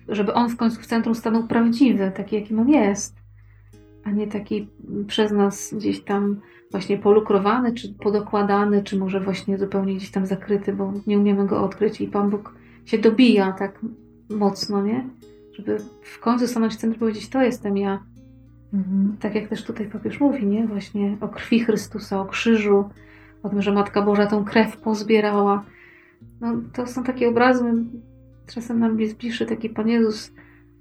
żeby 0.09 0.33
On 0.33 0.49
w 0.49 0.57
końcu 0.57 0.81
w 0.81 0.87
centrum 0.87 1.15
stanął 1.15 1.47
prawdziwy, 1.47 2.13
taki 2.17 2.37
jakim 2.37 2.61
On 2.61 2.69
jest 2.69 3.25
a 4.07 4.11
nie 4.11 4.27
taki 4.27 4.69
przez 5.07 5.33
nas 5.33 5.75
gdzieś 5.75 6.01
tam 6.01 6.41
właśnie 6.71 6.99
polukrowany, 6.99 7.75
czy 7.75 7.95
podokładany, 7.95 8.83
czy 8.83 8.99
może 8.99 9.21
właśnie 9.21 9.59
zupełnie 9.59 9.95
gdzieś 9.95 10.11
tam 10.11 10.27
zakryty, 10.27 10.73
bo 10.73 10.93
nie 11.07 11.19
umiemy 11.19 11.47
go 11.47 11.65
odkryć 11.65 12.01
i 12.01 12.09
Pan 12.09 12.31
Bóg 12.31 12.55
się 12.85 12.99
dobija 12.99 13.53
tak 13.53 13.81
mocno, 14.31 14.83
nie? 14.83 15.09
Żeby 15.53 15.79
w 16.03 16.21
końcu 16.21 16.47
stanąć 16.47 16.75
w 16.75 16.77
centrum 16.77 16.97
i 16.97 17.01
powiedzieć, 17.01 17.29
to 17.29 17.43
jestem 17.43 17.77
ja. 17.77 18.03
Mhm. 18.75 19.17
Tak 19.21 19.35
jak 19.35 19.49
też 19.49 19.65
tutaj 19.65 19.87
papież 19.87 20.21
mówi, 20.21 20.47
nie? 20.47 20.67
Właśnie 20.67 21.17
o 21.21 21.29
krwi 21.29 21.61
Chrystusa, 21.61 22.21
o 22.21 22.27
krzyżu, 22.27 22.85
o 23.43 23.49
tym, 23.49 23.63
że 23.63 23.73
Matka 23.73 24.03
Boża 24.03 24.27
tą 24.27 24.45
krew 24.45 24.77
pozbierała. 24.77 25.65
No, 26.41 26.55
to 26.73 26.87
są 26.87 27.05
takie 27.05 27.29
obrazy, 27.29 27.65
czasem 28.47 28.81
nam 28.81 29.01
jest 29.01 29.17
bliższy 29.17 29.47
taki 29.47 29.71
Pan 29.71 29.89
Jezus, 29.89 30.33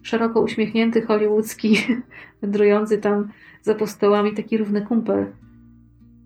szeroko 0.06 0.42
uśmiechnięty, 0.42 1.02
hollywoodzki, 1.02 1.78
wędrujący 2.42 2.98
tam 2.98 3.28
za 3.62 3.72
apostołami, 3.72 4.34
taki 4.34 4.58
równy 4.58 4.82
kumpel. 4.82 5.26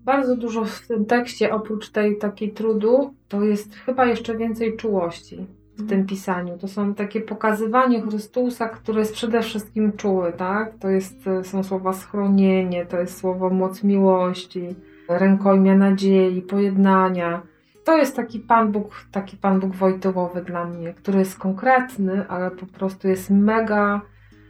Bardzo 0.04 0.36
dużo 0.36 0.64
w 0.64 0.86
tym 0.86 1.04
tekście, 1.04 1.54
oprócz 1.54 1.90
tej 1.90 2.18
takiej 2.18 2.52
trudu, 2.52 3.14
to 3.28 3.42
jest 3.42 3.74
chyba 3.74 4.06
jeszcze 4.06 4.36
więcej 4.36 4.76
czułości 4.76 5.46
w 5.76 5.88
tym 5.88 6.06
pisaniu. 6.06 6.58
To 6.58 6.68
są 6.68 6.94
takie 6.94 7.20
pokazywanie 7.20 8.02
Chrystusa, 8.02 8.68
które 8.68 9.00
jest 9.00 9.12
przede 9.12 9.42
wszystkim 9.42 9.92
czuły, 9.92 10.32
tak? 10.32 10.78
To 10.78 10.88
jest, 10.88 11.24
są 11.42 11.62
słowa 11.62 11.92
schronienie, 11.92 12.86
to 12.86 13.00
jest 13.00 13.18
słowo 13.18 13.50
moc 13.50 13.84
miłości, 13.84 14.74
rękojmia 15.08 15.76
nadziei, 15.76 16.42
pojednania 16.42 17.42
to 17.84 17.96
jest 17.96 18.16
taki 18.16 18.40
Pan 18.40 18.72
Bóg, 18.72 19.06
taki 19.12 19.36
Pan 19.36 19.60
Bóg 19.60 19.74
wojtyłowy 19.74 20.42
dla 20.42 20.64
mnie, 20.64 20.94
który 20.94 21.18
jest 21.18 21.38
konkretny, 21.38 22.28
ale 22.28 22.50
po 22.50 22.66
prostu 22.66 23.08
jest 23.08 23.30
mega 23.30 24.00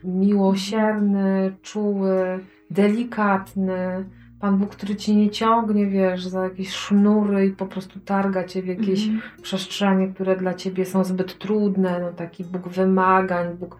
miłosierny, 0.03 1.55
czuły, 1.61 2.39
delikatny. 2.71 4.05
Pan 4.39 4.57
Bóg, 4.57 4.69
który 4.69 4.95
ci 4.95 5.15
nie 5.15 5.29
ciągnie, 5.29 5.87
wiesz, 5.87 6.27
za 6.27 6.43
jakieś 6.43 6.69
sznury 6.69 7.45
i 7.45 7.51
po 7.51 7.65
prostu 7.65 7.99
targa 7.99 8.43
cię 8.43 8.61
w 8.61 8.67
jakieś 8.67 9.07
mm 9.07 9.21
przestrzenie, 9.41 10.07
które 10.07 10.35
dla 10.35 10.53
ciebie 10.53 10.85
są 10.85 11.03
zbyt 11.03 11.37
trudne. 11.37 11.99
No, 12.01 12.13
taki 12.13 12.43
Bóg 12.43 12.67
wymagań, 12.69 13.57
Bóg 13.57 13.77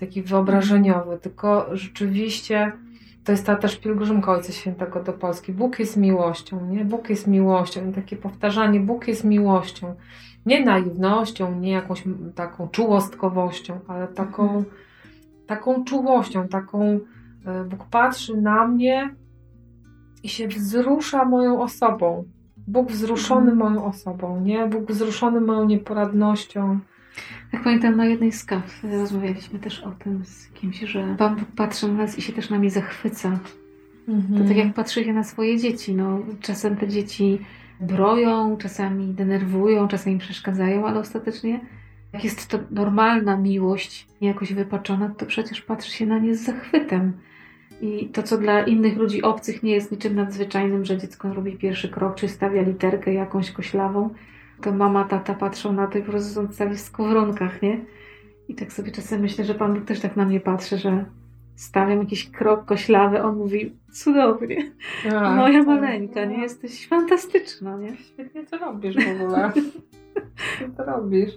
taki 0.00 0.22
wyobrażeniowy, 0.22 1.18
tylko 1.18 1.76
rzeczywiście 1.76 2.72
to 3.24 3.32
jest 3.32 3.46
ta 3.46 3.56
też 3.56 3.76
pielgrzymka 3.76 4.32
Ojca 4.32 4.52
Świętego 4.52 5.02
do 5.02 5.12
Polski. 5.12 5.52
Bóg 5.52 5.78
jest 5.78 5.96
miłością, 5.96 6.66
nie? 6.66 6.84
Bóg 6.84 7.10
jest 7.10 7.26
miłością. 7.26 7.90
I 7.90 7.92
takie 7.92 8.16
powtarzanie, 8.16 8.80
Bóg 8.80 9.08
jest 9.08 9.24
miłością. 9.24 9.94
Nie 10.46 10.64
naiwnością, 10.64 11.60
nie 11.60 11.70
jakąś 11.70 12.04
taką 12.34 12.68
czułostkowością, 12.68 13.80
ale 13.88 14.08
taką, 14.08 14.42
mhm. 14.42 14.64
taką 15.46 15.84
czułością, 15.84 16.48
taką 16.48 17.00
e, 17.46 17.64
Bóg 17.64 17.84
patrzy 17.90 18.36
na 18.36 18.66
mnie 18.66 19.14
i 20.22 20.28
się 20.28 20.48
wzrusza 20.48 21.24
moją 21.24 21.62
osobą. 21.62 22.24
Bóg 22.66 22.90
wzruszony 22.90 23.50
mhm. 23.50 23.58
moją 23.58 23.84
osobą, 23.84 24.40
nie? 24.40 24.66
Bóg 24.66 24.92
wzruszony 24.92 25.40
moją 25.40 25.64
nieporadnością, 25.64 26.78
jak 27.52 27.62
pamiętam, 27.62 27.96
na 27.96 28.06
jednej 28.06 28.32
z 28.32 28.44
kaw 28.44 28.82
rozmawialiśmy 28.82 29.58
też 29.58 29.80
o 29.80 29.90
tym 29.90 30.24
z 30.24 30.48
kimś, 30.48 30.80
że 30.80 31.14
Pan 31.18 31.36
Bóg 31.36 31.48
patrzy 31.56 31.88
na 31.88 31.94
nas 31.94 32.18
i 32.18 32.22
się 32.22 32.32
też 32.32 32.50
nami 32.50 32.70
zachwyca. 32.70 33.38
Mhm. 34.08 34.42
To 34.42 34.48
tak 34.48 34.56
jak 34.56 34.74
patrzy 34.74 35.04
się 35.04 35.12
na 35.12 35.24
swoje 35.24 35.58
dzieci. 35.58 35.94
No, 35.94 36.18
czasem 36.40 36.76
te 36.76 36.88
dzieci 36.88 37.38
broją, 37.80 38.56
czasami 38.56 39.14
denerwują, 39.14 39.88
czasami 39.88 40.18
przeszkadzają, 40.18 40.86
ale 40.86 41.00
ostatecznie 41.00 41.60
jak 42.12 42.24
jest 42.24 42.48
to 42.48 42.58
normalna 42.70 43.36
miłość, 43.36 44.06
nie 44.20 44.28
jakoś 44.28 44.52
wypaczona, 44.52 45.08
to 45.08 45.26
przecież 45.26 45.60
patrzy 45.60 45.92
się 45.92 46.06
na 46.06 46.18
nie 46.18 46.34
z 46.34 46.44
zachwytem. 46.44 47.12
I 47.80 48.08
to, 48.08 48.22
co 48.22 48.38
dla 48.38 48.62
innych 48.62 48.96
ludzi 48.96 49.22
obcych 49.22 49.62
nie 49.62 49.72
jest 49.72 49.92
niczym 49.92 50.14
nadzwyczajnym, 50.14 50.84
że 50.84 50.98
dziecko 50.98 51.34
robi 51.34 51.52
pierwszy 51.52 51.88
krok, 51.88 52.14
czy 52.14 52.28
stawia 52.28 52.62
literkę 52.62 53.14
jakąś 53.14 53.50
koślawą, 53.50 54.10
to 54.62 54.72
mama, 54.72 55.04
tata 55.04 55.34
patrzą 55.34 55.72
na 55.72 55.86
to 55.86 55.98
i 55.98 56.02
po 56.02 56.10
prostu 56.10 56.52
są 56.52 56.68
w 56.68 56.78
skowronkach, 56.78 57.62
nie? 57.62 57.84
I 58.48 58.54
tak 58.54 58.72
sobie 58.72 58.92
czasem 58.92 59.20
myślę, 59.20 59.44
że 59.44 59.54
Pan 59.54 59.74
Bóg 59.74 59.84
też 59.84 60.00
tak 60.00 60.16
na 60.16 60.24
mnie 60.24 60.40
patrzy, 60.40 60.78
że 60.78 61.04
stawiam 61.54 61.98
jakiś 61.98 62.30
krok 62.30 62.64
koślawy, 62.64 63.22
on 63.22 63.36
mówi 63.36 63.76
cudownie, 63.92 64.72
tak, 65.10 65.36
moja 65.36 65.58
tak. 65.58 65.66
maleńka, 65.66 66.24
nie? 66.24 66.38
Jesteś 66.38 66.88
fantastyczna, 66.88 67.76
nie? 67.76 67.96
Świetnie 67.96 68.46
to 68.46 68.58
robisz 68.58 68.96
w 68.96 69.22
ogóle. 69.22 69.52
Świetnie 70.56 70.76
to 70.76 70.84
robisz. 70.84 71.30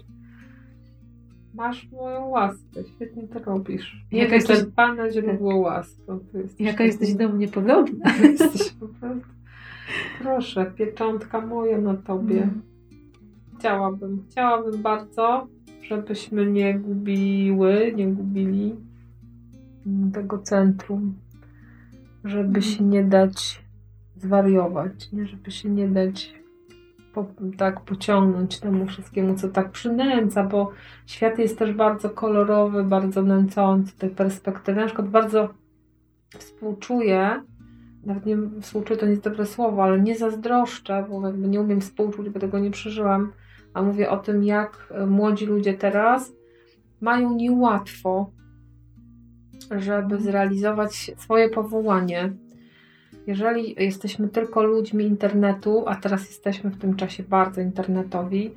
Masz 1.54 1.90
moją 1.90 2.28
łaskę, 2.28 2.84
świetnie 2.96 3.28
to 3.28 3.38
robisz. 3.38 4.06
Nie 4.12 4.22
Jaka 4.22 4.34
jesteś 4.34 4.58
Pana 4.76 5.10
źródło 5.10 5.52
tak. 5.52 5.60
łaską. 5.62 6.18
Jaka 6.58 6.84
jesteś 6.84 7.14
do 7.14 7.28
mnie 7.28 7.48
podobna. 7.48 8.12
jesteś 8.22 8.72
po 8.72 8.88
prostu... 8.88 9.36
Proszę, 10.22 10.72
pieczątka 10.76 11.40
moja 11.40 11.78
na 11.78 11.94
tobie. 11.94 12.42
Mm. 12.42 12.75
Chciałabym, 13.58 14.24
chciałabym 14.30 14.82
bardzo, 14.82 15.46
żebyśmy 15.82 16.46
nie 16.46 16.78
gubiły, 16.78 17.92
nie 17.96 18.06
gubili 18.06 18.76
tego 20.12 20.38
centrum, 20.38 21.14
żeby 22.24 22.62
się 22.62 22.84
nie 22.84 23.04
dać 23.04 23.64
zwariować, 24.16 25.12
nie? 25.12 25.26
żeby 25.26 25.50
się 25.50 25.68
nie 25.68 25.88
dać 25.88 26.34
po, 27.14 27.26
tak 27.58 27.80
pociągnąć 27.80 28.60
temu 28.60 28.86
wszystkiemu, 28.86 29.34
co 29.34 29.48
tak 29.48 29.70
przynęca, 29.70 30.44
bo 30.44 30.72
świat 31.06 31.38
jest 31.38 31.58
też 31.58 31.72
bardzo 31.72 32.10
kolorowy, 32.10 32.84
bardzo 32.84 33.22
nęcący 33.22 33.98
tej 33.98 34.10
perspektywy. 34.10 34.80
Na 34.80 34.86
przykład 34.86 35.08
bardzo 35.08 35.48
współczuję, 36.38 37.42
nawet 38.04 38.26
nie 38.26 38.36
współczuję 38.60 38.98
to 38.98 39.06
nie 39.06 39.10
jest 39.10 39.24
dobre 39.24 39.46
słowo, 39.46 39.82
ale 39.82 40.00
nie 40.00 40.16
zazdroszczę, 40.16 41.06
bo 41.10 41.26
jakby 41.26 41.48
nie 41.48 41.60
umiem 41.60 41.80
współczuć, 41.80 42.28
bo 42.28 42.40
tego 42.40 42.58
nie 42.58 42.70
przeżyłam, 42.70 43.32
a 43.76 43.82
mówię 43.82 44.10
o 44.10 44.16
tym, 44.16 44.44
jak 44.44 44.92
młodzi 45.06 45.46
ludzie 45.46 45.74
teraz 45.74 46.32
mają 47.00 47.34
niełatwo, 47.34 48.30
żeby 49.78 50.20
zrealizować 50.20 51.10
swoje 51.16 51.48
powołanie, 51.48 52.32
jeżeli 53.26 53.74
jesteśmy 53.78 54.28
tylko 54.28 54.62
ludźmi 54.62 55.04
internetu, 55.04 55.84
a 55.86 55.96
teraz 55.96 56.28
jesteśmy 56.28 56.70
w 56.70 56.78
tym 56.78 56.96
czasie 56.96 57.22
bardzo 57.22 57.60
internetowi, 57.60 58.50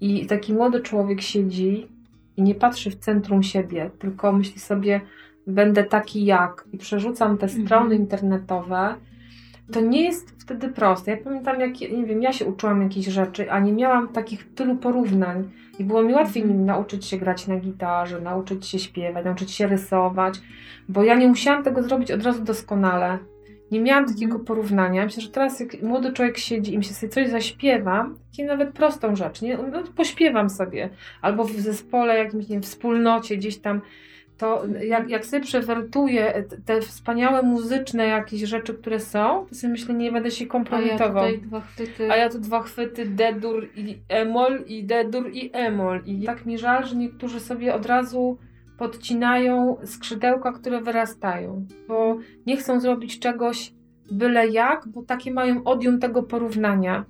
i 0.00 0.26
taki 0.26 0.54
młody 0.54 0.80
człowiek 0.80 1.20
siedzi 1.20 1.88
i 2.36 2.42
nie 2.42 2.54
patrzy 2.54 2.90
w 2.90 2.96
centrum 2.96 3.42
siebie, 3.42 3.90
tylko 3.98 4.32
myśli 4.32 4.60
sobie, 4.60 5.00
będę 5.46 5.84
taki 5.84 6.24
jak, 6.24 6.64
i 6.72 6.78
przerzucam 6.78 7.38
te 7.38 7.48
strony 7.48 7.84
mhm. 7.84 8.00
internetowe, 8.00 8.94
to 9.72 9.80
nie 9.80 10.02
jest 10.02 10.42
wtedy 10.42 10.68
proste. 10.68 11.10
Ja 11.10 11.16
pamiętam, 11.16 11.60
jak, 11.60 11.80
nie 11.80 12.06
wiem, 12.06 12.22
ja 12.22 12.32
się 12.32 12.44
uczyłam 12.44 12.82
jakichś 12.82 13.06
rzeczy, 13.06 13.50
a 13.50 13.60
nie 13.60 13.72
miałam 13.72 14.08
takich 14.08 14.54
tylu 14.54 14.76
porównań. 14.76 15.50
I 15.78 15.84
było 15.84 16.02
mi 16.02 16.12
łatwiej 16.12 16.42
mhm. 16.42 16.64
nauczyć 16.64 17.06
się 17.06 17.18
grać 17.18 17.46
na 17.46 17.56
gitarze, 17.56 18.20
nauczyć 18.20 18.66
się 18.66 18.78
śpiewać, 18.78 19.24
nauczyć 19.24 19.50
się 19.50 19.66
rysować, 19.66 20.34
bo 20.88 21.04
ja 21.04 21.14
nie 21.14 21.28
musiałam 21.28 21.62
tego 21.64 21.82
zrobić 21.82 22.10
od 22.10 22.22
razu 22.22 22.44
doskonale. 22.44 23.18
Nie 23.70 23.80
miałam 23.80 24.06
takiego 24.06 24.24
mhm. 24.24 24.44
porównania. 24.44 25.04
Myślę, 25.04 25.22
że 25.22 25.28
teraz 25.28 25.60
jak 25.60 25.82
młody 25.82 26.12
człowiek 26.12 26.38
siedzi 26.38 26.74
i 26.74 26.78
mi 26.78 26.84
się 26.84 26.94
sobie 26.94 27.12
coś 27.12 27.28
zaśpiewa, 27.28 28.10
takie 28.30 28.44
nawet 28.44 28.72
prostą 28.72 29.16
rzecz, 29.16 29.42
nie? 29.42 29.56
No, 29.56 29.82
pośpiewam 29.96 30.50
sobie. 30.50 30.90
Albo 31.22 31.44
w 31.44 31.52
zespole, 31.52 32.18
jakimś, 32.18 32.48
nie 32.48 32.54
wiem, 32.54 32.62
wspólnocie 32.62 33.36
gdzieś 33.36 33.58
tam, 33.58 33.80
to 34.40 34.62
jak, 34.82 35.10
jak 35.10 35.26
sobie 35.26 35.42
przewertuję 35.42 36.44
te 36.64 36.80
wspaniałe 36.80 37.42
muzyczne 37.42 38.06
jakieś 38.06 38.40
rzeczy, 38.40 38.74
które 38.74 39.00
są, 39.00 39.46
to 39.48 39.54
sobie 39.54 39.70
myślę, 39.70 39.94
nie 39.94 40.12
będę 40.12 40.30
się 40.30 40.46
kompromitował. 40.46 41.24
A 41.24 41.28
ja 41.28 41.32
tutaj 41.32 41.48
dwa 41.48 41.60
chwyty. 41.60 42.12
A 42.12 42.16
ja 42.16 42.28
tu 42.28 42.38
dwa 42.38 42.62
chwyty 42.62 43.06
D-dur 43.06 43.68
i 43.76 43.98
emol 44.08 44.64
i 44.66 44.84
D-dur 44.84 45.30
i 45.32 45.50
emol. 45.52 46.02
I 46.06 46.22
tak 46.24 46.46
mi 46.46 46.58
żal, 46.58 46.86
że 46.86 46.96
niektórzy 46.96 47.40
sobie 47.40 47.74
od 47.74 47.86
razu 47.86 48.38
podcinają 48.78 49.76
skrzydełka, 49.84 50.52
które 50.52 50.80
wyrastają, 50.80 51.66
bo 51.88 52.18
nie 52.46 52.56
chcą 52.56 52.80
zrobić 52.80 53.18
czegoś 53.18 53.72
byle 54.10 54.48
jak, 54.48 54.88
bo 54.88 55.02
takie 55.02 55.32
mają 55.32 55.64
odium 55.64 55.98
tego 55.98 56.22
porównania. 56.22 57.04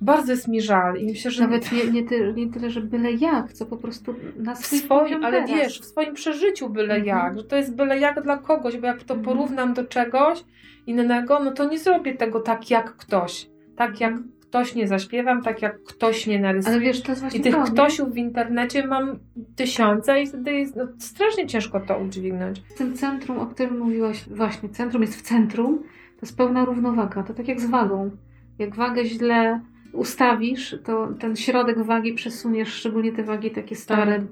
Bardzo 0.00 0.32
jest 0.32 0.48
mi 0.48 0.60
żal 0.60 0.96
i 0.96 1.06
myślę, 1.06 1.30
że... 1.30 1.42
Nawet 1.42 1.72
nie, 1.72 1.90
nie, 1.90 2.08
ty, 2.08 2.34
nie 2.36 2.50
tyle, 2.50 2.70
że 2.70 2.80
byle 2.80 3.12
jak, 3.12 3.52
co 3.52 3.66
po 3.66 3.76
prostu 3.76 4.14
na 4.36 4.54
swój 4.54 4.78
swoim, 4.78 5.24
Ale 5.24 5.42
teraz. 5.42 5.50
wiesz, 5.50 5.80
w 5.80 5.84
swoim 5.84 6.14
przeżyciu 6.14 6.70
byle 6.70 6.94
mhm. 6.94 7.06
jak, 7.06 7.38
że 7.38 7.44
to 7.44 7.56
jest 7.56 7.76
byle 7.76 7.98
jak 7.98 8.22
dla 8.22 8.38
kogoś, 8.38 8.76
bo 8.76 8.86
jak 8.86 9.04
to 9.04 9.14
mhm. 9.14 9.24
porównam 9.24 9.74
do 9.74 9.84
czegoś 9.84 10.44
innego, 10.86 11.40
no 11.44 11.52
to 11.52 11.68
nie 11.68 11.78
zrobię 11.78 12.14
tego 12.14 12.40
tak 12.40 12.70
jak 12.70 12.96
ktoś. 12.96 13.50
Tak 13.76 14.00
jak 14.00 14.14
ktoś 14.40 14.74
nie 14.74 14.88
zaśpiewam, 14.88 15.42
tak 15.42 15.62
jak 15.62 15.82
ktoś 15.82 16.26
nie 16.26 16.40
narysuje. 16.40 16.74
Ale 16.74 16.84
wiesz, 16.84 17.02
to 17.02 17.12
jest 17.12 17.20
właśnie 17.20 17.40
I 17.40 17.42
tych 17.42 17.54
to, 17.54 17.62
ktośów 17.62 18.12
w 18.12 18.16
internecie 18.16 18.86
mam 18.86 19.18
tysiące 19.56 20.22
i 20.22 20.26
wtedy 20.26 20.52
jest 20.52 20.76
no, 20.76 20.86
strasznie 20.98 21.46
ciężko 21.46 21.80
to 21.80 21.98
udźwignąć. 21.98 22.60
W 22.60 22.74
tym 22.74 22.94
centrum, 22.94 23.38
o 23.38 23.46
którym 23.46 23.78
mówiłaś, 23.78 24.28
właśnie, 24.28 24.68
centrum 24.68 25.02
jest 25.02 25.16
w 25.16 25.22
centrum, 25.22 25.78
to 26.14 26.18
jest 26.22 26.36
pełna 26.36 26.64
równowaga. 26.64 27.22
To 27.22 27.34
tak 27.34 27.48
jak 27.48 27.60
z 27.60 27.66
wagą. 27.66 28.10
Jak 28.58 28.76
wagę 28.76 29.04
źle 29.04 29.60
ustawisz, 29.94 30.76
to 30.84 31.08
ten 31.20 31.36
środek 31.36 31.82
wagi 31.82 32.14
przesuniesz, 32.14 32.68
szczególnie 32.68 33.12
te 33.12 33.22
wagi 33.24 33.50
takie 33.50 33.76
stare, 33.76 34.18
tak, 34.18 34.28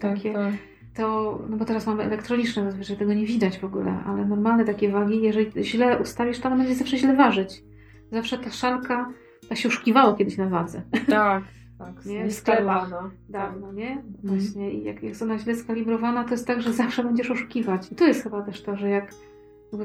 takie... 0.00 0.32
Tak, 0.32 0.52
tak. 0.52 0.60
To, 0.94 1.38
no 1.50 1.56
bo 1.56 1.64
teraz 1.64 1.86
mamy 1.86 2.02
elektroniczne, 2.02 2.64
zazwyczaj 2.64 2.96
tego 2.96 3.14
nie 3.14 3.26
widać 3.26 3.58
w 3.58 3.64
ogóle, 3.64 3.98
ale 4.06 4.24
normalne 4.24 4.64
takie 4.64 4.90
wagi, 4.90 5.22
jeżeli 5.22 5.64
źle 5.64 5.98
ustawisz, 5.98 6.38
to 6.38 6.48
ona 6.48 6.56
będzie 6.56 6.74
zawsze 6.74 6.98
źle 6.98 7.16
ważyć. 7.16 7.62
Zawsze 8.12 8.38
ta 8.38 8.50
szalka 8.50 9.12
tak 9.48 9.58
się 9.58 9.68
oszukiwało 9.68 10.14
kiedyś 10.14 10.36
na 10.36 10.48
wadze. 10.48 10.82
Tak, 11.08 11.42
tak. 11.78 12.04
Nie? 12.06 12.30
Skalibrowana. 12.30 13.10
Dawno, 13.28 13.72
nie? 13.72 13.90
Mhm. 13.90 14.14
Właśnie. 14.24 14.72
I 14.72 14.84
jak 14.84 15.02
jest 15.02 15.22
ona 15.22 15.38
źle 15.38 15.54
skalibrowana, 15.54 16.24
to 16.24 16.30
jest 16.30 16.46
tak, 16.46 16.62
że 16.62 16.72
zawsze 16.72 17.04
będziesz 17.04 17.30
oszukiwać. 17.30 17.92
I 17.92 17.94
to 17.94 18.06
jest 18.06 18.22
chyba 18.22 18.42
też 18.42 18.62
to, 18.62 18.76
że 18.76 18.88
jak 18.88 19.10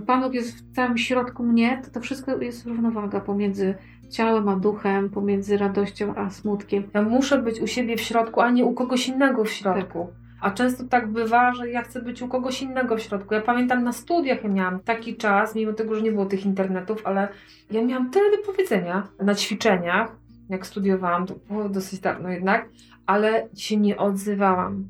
Pan 0.08 0.22
Bóg 0.22 0.34
jest 0.34 0.58
w 0.58 0.76
całym 0.76 0.98
środku 0.98 1.44
mnie, 1.44 1.82
to 1.86 1.91
to 1.91 2.00
wszystko 2.00 2.41
jest 2.41 2.65
równowaga 2.65 3.22
pomiędzy 3.22 3.76
ciałem 4.10 4.50
a 4.50 4.56
duchem, 4.56 5.10
pomiędzy 5.10 5.58
radością 5.58 6.15
a 6.15 6.30
smutkiem. 6.30 6.84
Ja 6.94 7.02
muszę 7.02 7.41
być 7.41 7.60
u 7.60 7.67
siebie 7.67 7.98
w 7.98 8.02
środku, 8.02 8.41
a 8.41 8.52
nie 8.52 8.65
u 8.65 8.74
kogoś 8.74 9.08
innego 9.08 9.44
w 9.44 9.50
środku. 9.50 10.06
Tak. 10.06 10.22
A 10.41 10.52
często 10.52 10.84
tak 10.84 11.12
bywa, 11.12 11.54
że 11.54 11.70
ja 11.70 11.82
chcę 11.82 12.02
być 12.02 12.22
u 12.22 12.28
kogoś 12.28 12.62
innego 12.62 12.98
w 12.98 13.02
środku. 13.02 13.34
Ja 13.34 13.41
pamiętam 13.41 13.84
na 13.84 13.91
studiach 13.91 14.44
ja 14.44 14.50
miałam 14.50 14.80
taki 14.80 15.15
czas, 15.15 15.56
mimo 15.56 15.74
tego, 15.74 15.96
że 15.96 16.02
nie 16.02 16.12
było 16.12 16.26
tych 16.26 16.46
internetów, 16.46 17.02
ale 17.06 17.28
ja 17.72 17.86
miałam 17.86 18.10
tyle 18.10 18.38
do 18.38 18.44
powiedzenia 18.44 19.08
na 19.24 19.36
ćwiczeniach, 19.36 20.15
jak 20.50 20.67
studiowałam, 20.67 21.28
to 21.28 21.36
było 21.48 21.70
dosyć 21.70 22.00
dawno 22.00 22.30
jednak, 22.30 22.70
ale 23.06 23.48
się 23.56 23.78
nie 23.78 23.98
odzywałam. 23.98 24.89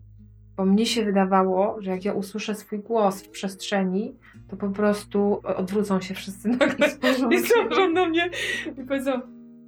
Bo 0.57 0.65
mnie 0.65 0.85
się 0.85 1.05
wydawało, 1.05 1.81
że 1.81 1.91
jak 1.91 2.05
ja 2.05 2.13
usłyszę 2.13 2.55
swój 2.55 2.79
głos 2.79 3.23
w 3.23 3.29
przestrzeni, 3.29 4.15
to 4.51 4.57
po 4.57 4.69
prostu 4.69 5.41
odwrócą 5.43 6.01
się 6.01 6.13
wszyscy 6.13 6.49
nagle 6.49 6.87
i 7.31 7.39
spojrzą 7.39 7.89
na 7.89 8.05
mnie 8.05 8.29
i 8.77 8.83
powiedzą 8.83 9.11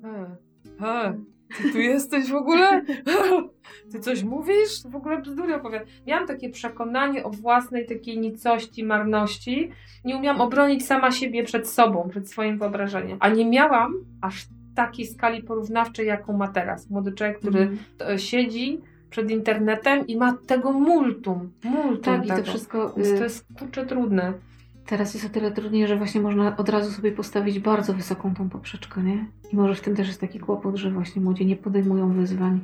he, 0.01 0.35
he, 0.79 1.17
ty 1.57 1.71
tu 1.71 1.79
jesteś 1.79 2.29
w 2.29 2.35
ogóle? 2.35 2.81
Ty 3.91 3.99
coś 3.99 4.23
mówisz? 4.23 4.83
W 4.89 4.95
ogóle 4.95 5.21
bzdury 5.21 5.55
opowiadam. 5.55 5.87
Miałam 6.07 6.27
takie 6.27 6.49
przekonanie 6.49 7.23
o 7.23 7.29
własnej 7.29 7.85
takiej 7.85 8.19
nicości, 8.19 8.83
marności. 8.83 9.71
Nie 10.05 10.17
umiałam 10.17 10.41
obronić 10.41 10.85
sama 10.85 11.11
siebie 11.11 11.43
przed 11.43 11.69
sobą, 11.69 12.09
przed 12.09 12.29
swoim 12.29 12.57
wyobrażeniem. 12.57 13.17
A 13.19 13.29
nie 13.29 13.45
miałam 13.45 13.93
aż 14.21 14.45
takiej 14.75 15.05
skali 15.05 15.43
porównawczej, 15.43 16.07
jaką 16.07 16.37
ma 16.37 16.47
teraz. 16.47 16.89
Młody 16.89 17.11
człowiek, 17.11 17.39
który 17.39 17.59
mm. 17.59 18.19
siedzi 18.19 18.81
przed 19.09 19.31
internetem 19.31 20.07
i 20.07 20.17
ma 20.17 20.37
tego 20.47 20.71
multum. 20.71 21.51
multum 21.63 22.03
tak, 22.03 22.21
tego. 22.21 22.33
i 22.33 22.37
to 22.37 22.43
wszystko... 22.43 22.89
to 22.89 23.01
y, 23.01 23.23
jest 23.23 23.45
kurczę 23.59 23.85
trudne. 23.85 24.33
Teraz 24.85 25.13
jest 25.13 25.25
o 25.25 25.29
tyle 25.29 25.51
trudniej, 25.51 25.87
że 25.87 25.97
właśnie 25.97 26.21
można 26.21 26.57
od 26.57 26.69
razu 26.69 26.91
sobie 26.91 27.11
postawić 27.11 27.59
bardzo 27.59 27.93
wysoką 27.93 28.33
tą 28.33 28.49
poprzeczkę, 28.49 29.03
nie? 29.03 29.25
I 29.51 29.55
może 29.55 29.75
w 29.75 29.81
tym 29.81 29.95
też 29.95 30.07
jest 30.07 30.21
taki 30.21 30.39
kłopot, 30.39 30.75
że 30.75 30.91
właśnie 30.91 31.21
młodzi 31.21 31.45
nie 31.45 31.55
podejmują 31.55 32.13
wyzwań. 32.13 32.59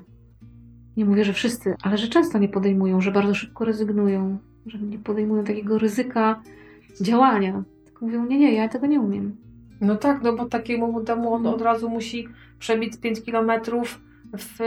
Nie 0.98 1.06
mówię, 1.06 1.26
że 1.26 1.34
wszyscy, 1.34 1.76
ale 1.82 1.98
że 1.98 2.08
często 2.08 2.38
nie 2.38 2.50
podejmują, 2.50 3.02
że 3.02 3.12
bardzo 3.12 3.34
szybko 3.34 3.66
rezygnują, 3.66 4.38
że 4.66 4.80
nie 4.80 5.00
podejmują 5.00 5.44
takiego 5.44 5.78
ryzyka 5.78 6.42
działania. 7.02 7.64
Tylko 7.86 8.06
mówią, 8.06 8.26
nie, 8.26 8.40
nie, 8.40 8.54
ja 8.54 8.70
tego 8.70 8.88
nie 8.88 9.00
umiem. 9.00 9.36
No 9.82 9.96
tak, 9.96 10.22
no 10.24 10.34
bo 10.34 10.46
takiemu 10.46 10.92
młodemu 10.92 11.34
on 11.34 11.48
od 11.48 11.62
razu 11.62 11.90
musi 11.90 12.28
przebić 12.60 12.98
5 12.98 13.22
kilometrów 13.22 14.02
w, 14.38 14.60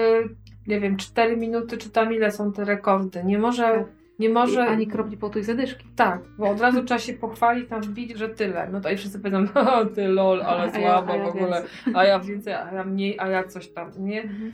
nie 0.67 0.81
wiem, 0.81 0.97
4 0.97 1.37
minuty, 1.37 1.79
czy 1.79 1.91
tam 1.91 2.13
ile 2.13 2.31
są 2.31 2.53
te 2.53 2.65
rekordy. 2.65 3.25
Nie 3.25 3.39
może... 3.39 3.85
Nie 4.19 4.29
może... 4.29 4.67
Ani 4.67 4.87
kropli 4.87 5.17
potu 5.17 5.39
i 5.39 5.43
zadyszki. 5.43 5.85
Tak, 5.97 6.21
bo 6.39 6.51
od 6.51 6.61
razu 6.61 6.85
trzeba 6.85 6.99
się 6.99 7.13
pochwalić, 7.13 7.69
tam 7.69 7.83
wbić, 7.83 8.19
że 8.19 8.29
tyle. 8.29 8.69
No 8.73 8.81
to 8.81 8.91
i 8.91 8.97
wszyscy 8.97 9.19
powiedzą, 9.19 9.45
o 9.81 9.87
ty 9.87 10.09
lol, 10.09 10.43
ale 10.43 10.63
a 10.63 10.71
słabo 10.71 11.15
ja, 11.15 11.25
w 11.25 11.29
ogóle. 11.29 11.63
A 11.95 12.05
ja 12.05 12.21
więcej, 12.21 12.55
a 12.55 12.73
ja 12.73 12.85
mniej, 12.85 13.19
a 13.19 13.29
ja 13.29 13.45
coś 13.45 13.69
tam, 13.69 13.91
nie? 13.99 14.23
Mhm. 14.23 14.53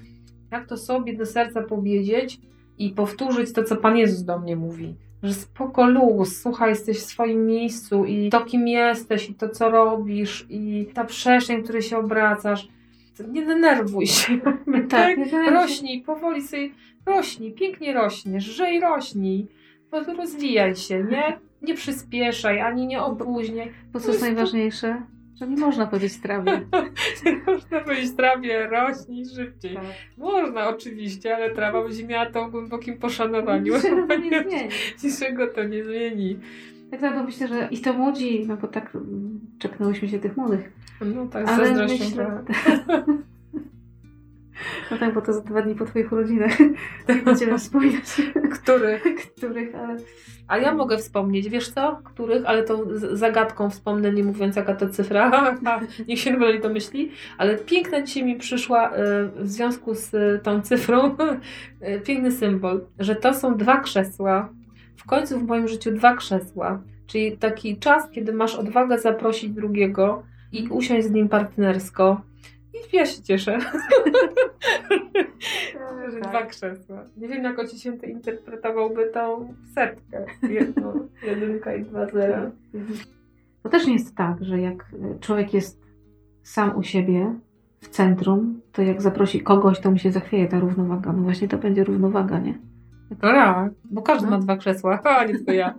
Jak 0.50 0.66
to 0.66 0.76
sobie 0.76 1.16
do 1.16 1.26
serca 1.26 1.62
powiedzieć 1.62 2.40
i 2.78 2.90
powtórzyć 2.90 3.52
to, 3.52 3.64
co 3.64 3.76
Pan 3.76 3.96
Jezus 3.96 4.22
do 4.22 4.38
mnie 4.38 4.56
mówi. 4.56 4.94
Że 5.22 5.34
spoko 5.34 5.86
luz, 5.86 6.40
słuchaj, 6.42 6.70
jesteś 6.70 6.98
w 6.98 7.06
swoim 7.06 7.46
miejscu 7.46 8.04
i 8.04 8.30
to, 8.30 8.44
kim 8.44 8.68
jesteś 8.68 9.30
i 9.30 9.34
to, 9.34 9.48
co 9.48 9.70
robisz 9.70 10.46
i 10.50 10.88
ta 10.94 11.04
przestrzeń, 11.04 11.60
w 11.60 11.64
której 11.64 11.82
się 11.82 11.98
obracasz. 11.98 12.68
Nie 13.28 13.46
denerwuj 13.46 14.06
się. 14.06 14.38
Tak, 14.38 14.56
tak? 14.88 15.18
Rośnij, 15.54 16.02
powoli 16.02 16.42
sobie 16.42 16.70
rośnij, 17.08 17.52
pięknie 17.52 17.92
rośniesz, 17.92 18.44
żyj, 18.44 18.80
rośnij 18.80 19.48
rozwijaj 19.92 20.76
się, 20.76 21.04
nie? 21.04 21.38
Nie 21.62 21.74
przyspieszaj, 21.74 22.60
ani 22.60 22.86
nie 22.86 23.02
opóźniaj. 23.02 23.72
Bo 23.92 24.00
co 24.00 24.08
jest 24.08 24.22
najważniejsze? 24.22 25.02
Że 25.34 25.48
nie 25.48 25.56
można 25.56 25.86
powiedzieć 25.86 26.20
trawie. 26.20 26.52
nie 27.26 27.40
można 27.46 27.80
powiedzieć 27.80 28.16
trawie, 28.16 28.66
rośnij 28.66 29.26
szybciej. 29.26 29.74
Tak. 29.74 29.84
Można 30.16 30.68
oczywiście, 30.68 31.36
ale 31.36 31.50
trawa 31.50 31.82
będzie 31.82 32.06
miała 32.06 32.26
to 32.26 32.48
w 32.48 32.50
głębokim 32.50 32.98
poszanowaniu. 32.98 33.74
Niczego 33.74 34.06
to 34.06 34.16
nie 34.16 34.42
zmieni. 34.42 34.68
Niczego 35.04 35.46
to 35.46 35.64
nie 35.64 35.84
zmieni. 35.84 36.38
Tak 36.90 37.00
naprawdę 37.00 37.26
myślę, 37.26 37.48
że 37.48 37.68
i 37.70 37.78
to 37.78 37.92
młodzi, 37.92 38.44
no 38.46 38.56
bo 38.56 38.68
tak 38.68 38.96
czeknęłyśmy 39.58 40.08
się 40.08 40.18
tych 40.18 40.36
młodych. 40.36 40.72
No 41.00 41.26
tak, 41.26 41.48
ale 41.48 41.86
myślę, 41.86 42.44
No 44.90 44.98
tak, 44.98 45.14
bo 45.14 45.20
to 45.20 45.32
za 45.32 45.40
dwa 45.40 45.62
dni 45.62 45.74
po 45.74 45.84
Twoich 45.84 46.12
urodzinach. 46.12 46.58
Tak 47.06 47.24
będziemy 47.24 47.58
wspominać. 47.58 48.22
Których? 48.52 49.04
Których, 49.36 49.74
ale... 49.74 49.96
A 50.48 50.58
ja 50.58 50.74
mogę 50.74 50.98
wspomnieć, 50.98 51.48
wiesz 51.48 51.68
co? 51.68 52.00
Których, 52.04 52.42
ale 52.46 52.62
to 52.62 52.84
zagadką 53.16 53.70
wspomnę, 53.70 54.12
nie 54.12 54.24
mówiąc 54.24 54.56
jaka 54.56 54.74
to 54.74 54.88
cyfra. 54.88 55.56
Niech 56.08 56.18
się 56.18 56.32
nie 56.32 56.60
to 56.60 56.68
myśli. 56.68 57.10
Ale 57.38 57.56
piękna 57.56 58.02
dzisiaj 58.02 58.24
mi 58.24 58.36
przyszła 58.36 58.90
e, 58.90 59.24
w 59.36 59.48
związku 59.48 59.94
z 59.94 60.14
e, 60.14 60.38
tą 60.38 60.62
cyfrą 60.62 61.16
e, 61.80 62.00
piękny 62.00 62.32
symbol, 62.32 62.86
że 62.98 63.14
to 63.14 63.34
są 63.34 63.56
dwa 63.56 63.80
krzesła. 63.80 64.48
W 64.96 65.06
końcu 65.06 65.38
w 65.38 65.46
moim 65.46 65.68
życiu 65.68 65.90
dwa 65.90 66.16
krzesła. 66.16 66.82
Czyli 67.06 67.38
taki 67.38 67.76
czas, 67.76 68.10
kiedy 68.10 68.32
masz 68.32 68.54
odwagę 68.54 68.98
zaprosić 68.98 69.50
drugiego 69.50 70.22
i 70.52 70.68
usiąść 70.68 71.06
z 71.06 71.10
nim 71.10 71.28
partnersko 71.28 72.20
ja 72.92 73.06
się 73.06 73.22
cieszę. 73.22 73.58
że 76.12 76.20
tak. 76.20 76.30
dwa 76.30 76.46
krzesła. 76.46 77.04
Nie 77.16 77.28
wiem, 77.28 77.44
jak 77.44 77.68
Święty 77.78 78.06
interpretowałby 78.06 79.10
tą 79.14 79.54
setkę. 79.74 80.24
Jedno, 80.48 80.94
jedynka 81.26 81.74
i 81.74 81.84
dwa 81.84 82.06
zera. 82.06 82.50
To 83.62 83.68
też 83.68 83.86
nie 83.86 83.92
jest 83.92 84.16
tak, 84.16 84.44
że 84.44 84.60
jak 84.60 84.84
człowiek 85.20 85.54
jest 85.54 85.80
sam 86.42 86.76
u 86.76 86.82
siebie, 86.82 87.34
w 87.80 87.88
centrum, 87.88 88.60
to 88.72 88.82
jak 88.82 89.02
zaprosi 89.02 89.40
kogoś, 89.40 89.80
to 89.80 89.90
mu 89.90 89.98
się 89.98 90.12
zachwieje 90.12 90.48
ta 90.48 90.60
równowaga. 90.60 91.12
No 91.12 91.22
właśnie 91.22 91.48
to 91.48 91.58
będzie 91.58 91.84
równowaga, 91.84 92.38
nie? 92.38 92.58
Tak, 93.20 93.72
bo 93.84 94.02
każdy 94.02 94.24
no. 94.24 94.30
ma 94.30 94.38
dwa 94.38 94.56
krzesła, 94.56 95.02
a 95.18 95.24
nie 95.24 95.34
tylko 95.34 95.52
ja. 95.52 95.74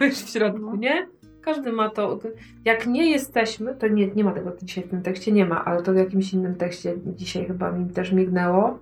W 0.00 0.30
środku, 0.30 0.60
no. 0.60 0.76
nie? 0.76 1.06
Każdy 1.40 1.72
ma 1.72 1.90
to. 1.90 2.18
Jak 2.64 2.86
nie 2.86 3.10
jesteśmy, 3.10 3.74
to 3.74 3.88
nie, 3.88 4.06
nie 4.06 4.24
ma 4.24 4.32
tego 4.32 4.52
dzisiaj 4.62 4.84
w 4.84 4.90
tym 4.90 5.02
tekście, 5.02 5.32
nie 5.32 5.46
ma, 5.46 5.64
ale 5.64 5.82
to 5.82 5.92
w 5.92 5.96
jakimś 5.96 6.32
innym 6.32 6.54
tekście 6.54 6.94
dzisiaj 7.06 7.46
chyba 7.46 7.72
mi 7.72 7.90
też 7.90 8.12
mignęło. 8.12 8.78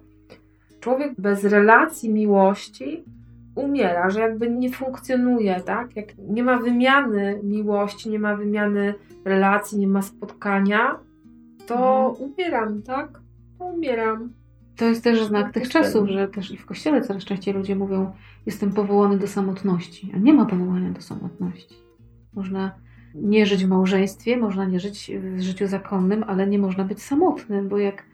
Człowiek 0.81 1.13
bez 1.19 1.45
relacji 1.45 2.13
miłości 2.13 3.05
umiera, 3.55 4.11
że 4.11 4.21
jakby 4.21 4.51
nie 4.51 4.71
funkcjonuje, 4.71 5.61
tak? 5.61 5.97
Jak 5.97 6.07
nie 6.19 6.43
ma 6.43 6.59
wymiany 6.59 7.41
miłości, 7.43 8.11
nie 8.11 8.19
ma 8.19 8.37
wymiany 8.37 8.95
relacji, 9.25 9.79
nie 9.79 9.89
ma 9.89 10.03
spotkania, 10.03 10.99
to 11.67 12.09
mhm. 12.09 12.31
umieram, 12.31 12.83
tak? 12.83 13.21
To 13.59 13.65
umieram. 13.65 14.33
To 14.77 14.85
jest 14.85 15.05
też 15.05 15.25
znak 15.25 15.53
tych 15.53 15.69
czasów, 15.69 16.09
że 16.09 16.29
też 16.29 16.51
i 16.51 16.57
w 16.57 16.67
kościele 16.67 17.03
coraz 17.03 17.25
częściej 17.25 17.55
ludzie 17.55 17.77
mówią, 17.77 18.13
jestem 18.47 18.73
powołany 18.73 19.19
do 19.19 19.27
samotności, 19.27 20.13
a 20.15 20.19
nie 20.19 20.35
ma 20.35 20.45
powołania 20.45 20.91
do 20.91 21.01
samotności. 21.01 21.88
Można 22.35 22.75
nie 23.15 23.47
żyć 23.47 23.65
w 23.65 23.69
małżeństwie, 23.69 24.37
można 24.37 24.65
nie 24.65 24.81
żyć 24.81 25.11
w 25.21 25.41
życiu 25.41 25.67
zakonnym, 25.67 26.25
ale 26.27 26.47
nie 26.47 26.59
można 26.59 26.85
być 26.85 27.03
samotnym, 27.03 27.69
bo 27.69 27.79
jak 27.79 28.05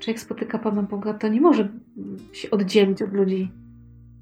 człowiek 0.00 0.20
spotyka 0.20 0.58
Pana 0.58 0.82
Boga, 0.82 1.14
to 1.14 1.28
nie 1.28 1.40
może 1.40 1.68
się 2.32 2.50
oddzielić 2.50 3.02
od 3.02 3.12
ludzi. 3.12 3.50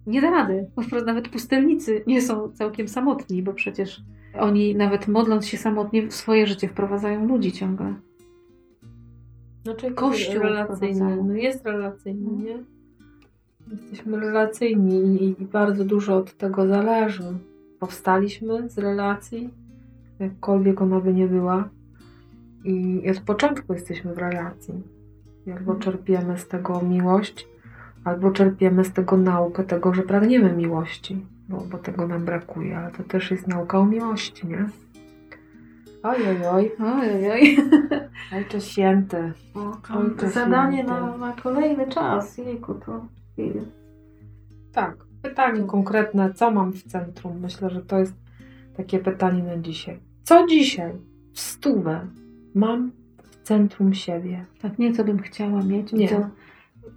Nie 0.06 0.20
da 0.20 0.30
rady. 0.30 0.66
Po 0.74 0.82
prostu 0.82 1.06
nawet 1.06 1.28
pustelnicy 1.28 2.02
nie 2.06 2.22
są 2.22 2.48
całkiem 2.48 2.88
samotni, 2.88 3.42
bo 3.42 3.52
przecież 3.52 4.02
oni 4.38 4.74
nawet 4.74 5.08
modląc 5.08 5.46
się 5.46 5.56
samotnie 5.56 6.06
w 6.06 6.14
swoje 6.14 6.46
życie 6.46 6.68
wprowadzają 6.68 7.26
ludzi 7.26 7.52
ciągle. 7.52 7.94
Znaczy 9.64 9.90
Kościół 9.90 10.42
relacyjny. 10.42 11.24
No 11.24 11.34
jest 11.34 11.66
relacyjny, 11.66 12.30
mhm. 12.30 12.44
nie? 12.44 12.64
Jesteśmy 13.70 14.20
relacyjni 14.20 15.34
i 15.40 15.44
bardzo 15.44 15.84
dużo 15.84 16.16
od 16.16 16.36
tego 16.36 16.66
zależy 16.66 17.24
powstaliśmy 17.82 18.68
z 18.68 18.78
relacji, 18.78 19.50
jakkolwiek 20.18 20.82
ona 20.82 21.00
by 21.00 21.14
nie 21.14 21.26
była. 21.26 21.68
I 22.64 23.02
od 23.10 23.20
początku 23.20 23.72
jesteśmy 23.72 24.14
w 24.14 24.18
relacji. 24.18 24.74
Albo 25.46 25.72
mhm. 25.72 25.78
czerpiemy 25.78 26.38
z 26.38 26.48
tego 26.48 26.82
miłość, 26.82 27.48
albo 28.04 28.30
czerpiemy 28.30 28.84
z 28.84 28.92
tego 28.92 29.16
naukę 29.16 29.64
tego, 29.64 29.94
że 29.94 30.02
pragniemy 30.02 30.52
miłości, 30.52 31.26
bo, 31.48 31.56
bo 31.70 31.78
tego 31.78 32.08
nam 32.08 32.24
brakuje, 32.24 32.78
ale 32.78 32.90
to 32.90 33.02
też 33.02 33.30
jest 33.30 33.46
nauka 33.46 33.78
o 33.78 33.86
miłości, 33.86 34.46
nie? 34.46 34.68
Ojoj, 36.02 36.46
oj, 36.46 36.70
oj, 36.78 37.30
oj. 37.30 37.56
Ojcze 38.36 38.60
święty. 38.60 39.32
Ojcze 39.94 40.30
zadanie 40.30 40.82
święty. 40.82 40.92
Na, 40.92 41.16
na 41.16 41.32
kolejny 41.32 41.86
czas. 41.86 42.38
Jejku, 42.38 42.74
to 42.74 43.06
Tak, 44.72 44.96
pytanie 45.22 45.62
konkretne, 45.62 46.34
co 46.34 46.50
mam 46.50 46.72
w 46.72 46.82
centrum? 46.82 47.40
Myślę, 47.40 47.70
że 47.70 47.82
to 47.82 47.98
jest 47.98 48.14
takie 48.76 48.98
pytanie 48.98 49.42
na 49.42 49.56
dzisiaj. 49.56 49.98
Co 50.22 50.46
dzisiaj 50.46 50.92
w 51.32 51.40
stówę 51.40 52.06
mam 52.54 52.92
w 53.22 53.42
centrum 53.42 53.94
siebie? 53.94 54.44
Tak, 54.62 54.78
nie 54.78 54.92
co 54.92 55.04
bym 55.04 55.18
chciała 55.18 55.62
mieć, 55.62 55.92
nie. 55.92 56.08
co 56.08 56.28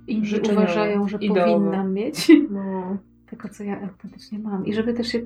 inni 0.08 0.28
uważają, 0.52 1.08
że 1.08 1.18
Ideowo. 1.18 1.54
powinnam 1.54 1.94
mieć. 1.94 2.32
No. 2.50 2.98
Tego, 3.30 3.50
co 3.50 3.64
ja 3.64 3.82
autentycznie 3.82 4.40
mam. 4.40 4.66
I 4.66 4.74
żeby 4.74 4.94
też 4.94 5.08
się 5.08 5.22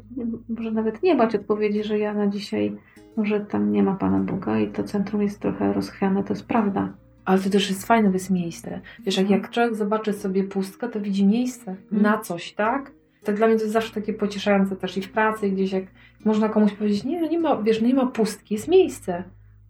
może 0.50 0.72
nawet 0.72 1.04
nie 1.04 1.16
bać 1.16 1.36
odpowiedzi, 1.36 1.84
że 1.84 2.00
ja 2.00 2.14
na 2.14 2.28
dzisiaj 2.28 2.78
może 3.18 3.40
tam 3.40 3.72
nie 3.72 3.84
ma 3.84 3.96
Pana 3.96 4.20
Boga 4.20 4.60
i 4.60 4.72
to 4.72 4.84
centrum 4.84 5.22
jest 5.22 5.40
trochę 5.40 5.74
rozchwiane, 5.74 6.24
to 6.24 6.34
jest 6.34 6.46
prawda. 6.46 6.94
Ale 7.30 7.40
to 7.40 7.50
też 7.50 7.70
jest 7.70 7.88
fajne, 7.88 8.10
to 8.10 8.14
jest 8.14 8.30
miejsce. 8.30 8.82
Wiesz, 9.06 9.18
jak, 9.18 9.30
jak 9.30 9.50
człowiek 9.50 9.76
zobaczy 9.76 10.14
sobie 10.14 10.44
pustkę, 10.44 10.90
to 10.90 11.02
widzi 11.02 11.26
miejsce 11.26 11.76
mm. 11.92 12.04
na 12.04 12.18
coś, 12.18 12.54
tak? 12.54 12.92
Tak 13.24 13.36
dla 13.36 13.48
mnie 13.48 13.56
to 13.56 13.62
jest 13.62 13.74
zawsze 13.74 13.94
takie 13.94 14.14
pocieszające 14.14 14.76
też 14.76 14.98
i 14.98 15.02
w 15.02 15.12
pracy, 15.12 15.50
gdzieś 15.50 15.72
jak 15.72 15.84
można 16.26 16.50
komuś 16.50 16.74
powiedzieć, 16.74 17.04
nie, 17.04 17.30
nie 17.30 17.40
ma, 17.40 17.62
wiesz, 17.62 17.82
nie 17.82 17.94
ma 17.94 18.06
pustki, 18.06 18.54
jest 18.54 18.68
miejsce. 18.68 19.24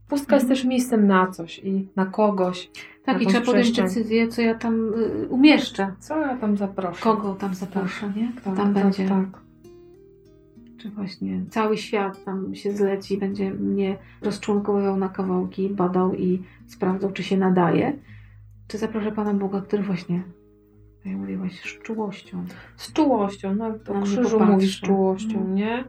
Pustka 0.07 0.35
mm. 0.35 0.37
jest 0.37 0.43
mhm. 0.43 0.57
też 0.57 0.65
miejscem 0.65 1.07
na 1.07 1.27
coś 1.27 1.59
i 1.59 1.87
na 1.95 2.05
kogoś. 2.05 2.69
Tak, 3.05 3.15
na 3.17 3.21
i 3.21 3.27
trzeba 3.27 3.45
podjąć 3.45 3.71
decyzję, 3.71 4.27
co 4.27 4.41
ja 4.41 4.55
tam 4.55 4.93
y, 4.93 5.27
umieszczę. 5.29 5.93
Co 5.99 6.19
ja 6.19 6.37
tam 6.37 6.57
zaproszę. 6.57 7.01
Kogo 7.01 7.35
tam 7.35 7.55
zaproszę, 7.55 8.07
tak, 8.07 8.15
nie? 8.15 8.31
Kto 8.35 8.49
tak, 8.49 8.57
tam 8.57 8.73
tak, 8.73 8.83
będzie. 8.83 9.09
Tak 9.09 9.48
czy 10.79 10.89
właśnie 10.89 11.45
cały 11.49 11.77
świat 11.77 12.23
tam 12.25 12.55
się 12.55 12.71
zleci, 12.71 13.17
będzie 13.17 13.51
mnie 13.51 13.97
rozczłonkowywał 14.21 14.97
na 14.97 15.09
kawałki, 15.09 15.69
badał 15.69 16.15
i 16.15 16.43
sprawdzał, 16.67 17.11
czy 17.11 17.23
się 17.23 17.37
nadaje, 17.37 17.97
czy 18.67 18.77
zaproszę 18.77 19.11
Pana 19.11 19.33
Boga, 19.33 19.61
który 19.61 19.83
właśnie, 19.83 20.23
jak 21.05 21.15
mówiłaś, 21.15 21.61
z 21.61 21.83
czułością. 21.83 22.45
Z 22.77 22.93
czułością, 22.93 23.55
no 23.55 23.73
to 23.85 24.01
krzyżu 24.01 24.39
mówisz 24.39 24.77
z 24.77 24.81
czułością, 24.81 25.45
no. 25.47 25.53
nie? 25.53 25.83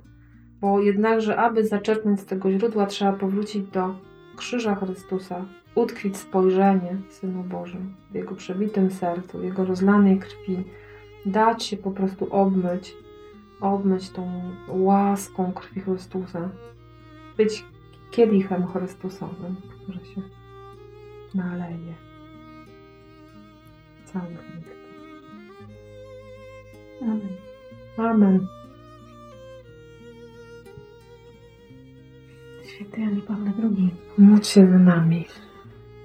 Bo 0.61 0.81
jednakże, 0.81 1.37
aby 1.37 1.67
zaczerpnąć 1.67 2.21
z 2.21 2.25
tego 2.25 2.53
źródła, 2.53 2.87
trzeba 2.87 3.13
powrócić 3.13 3.67
do 3.67 3.95
krzyża 4.37 4.75
Chrystusa, 4.75 5.45
utkwić 5.75 6.17
spojrzenie 6.17 6.97
Synu 7.09 7.43
Bożym, 7.43 7.95
w 8.11 8.15
Jego 8.15 8.35
przebitym 8.35 8.91
sercu, 8.91 9.39
w 9.39 9.45
Jego 9.45 9.65
rozlanej 9.65 10.19
krwi, 10.19 10.65
dać 11.27 11.65
się 11.65 11.77
po 11.77 11.91
prostu 11.91 12.35
obmyć 12.35 12.95
obmyć 13.61 14.11
tą 14.11 14.43
łaską 14.69 15.53
krwi 15.53 15.81
Chrystusa, 15.81 16.49
być 17.37 17.65
kielichem 18.11 18.67
Chrystusowym, 18.67 19.57
który 19.57 20.05
się 20.05 20.23
naleje. 21.35 21.95
Cały 24.05 24.31
nich. 24.31 24.81
Amen. 27.03 27.21
Amen. 27.97 28.47
Święty 32.67 33.01
Jan 33.01 33.23
Paweł 33.23 33.53
II. 33.63 33.95
Módl 34.19 34.45
się 34.45 34.67
z 34.67 34.81
nami. 34.81 35.27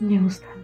Nieustannie. 0.01 0.54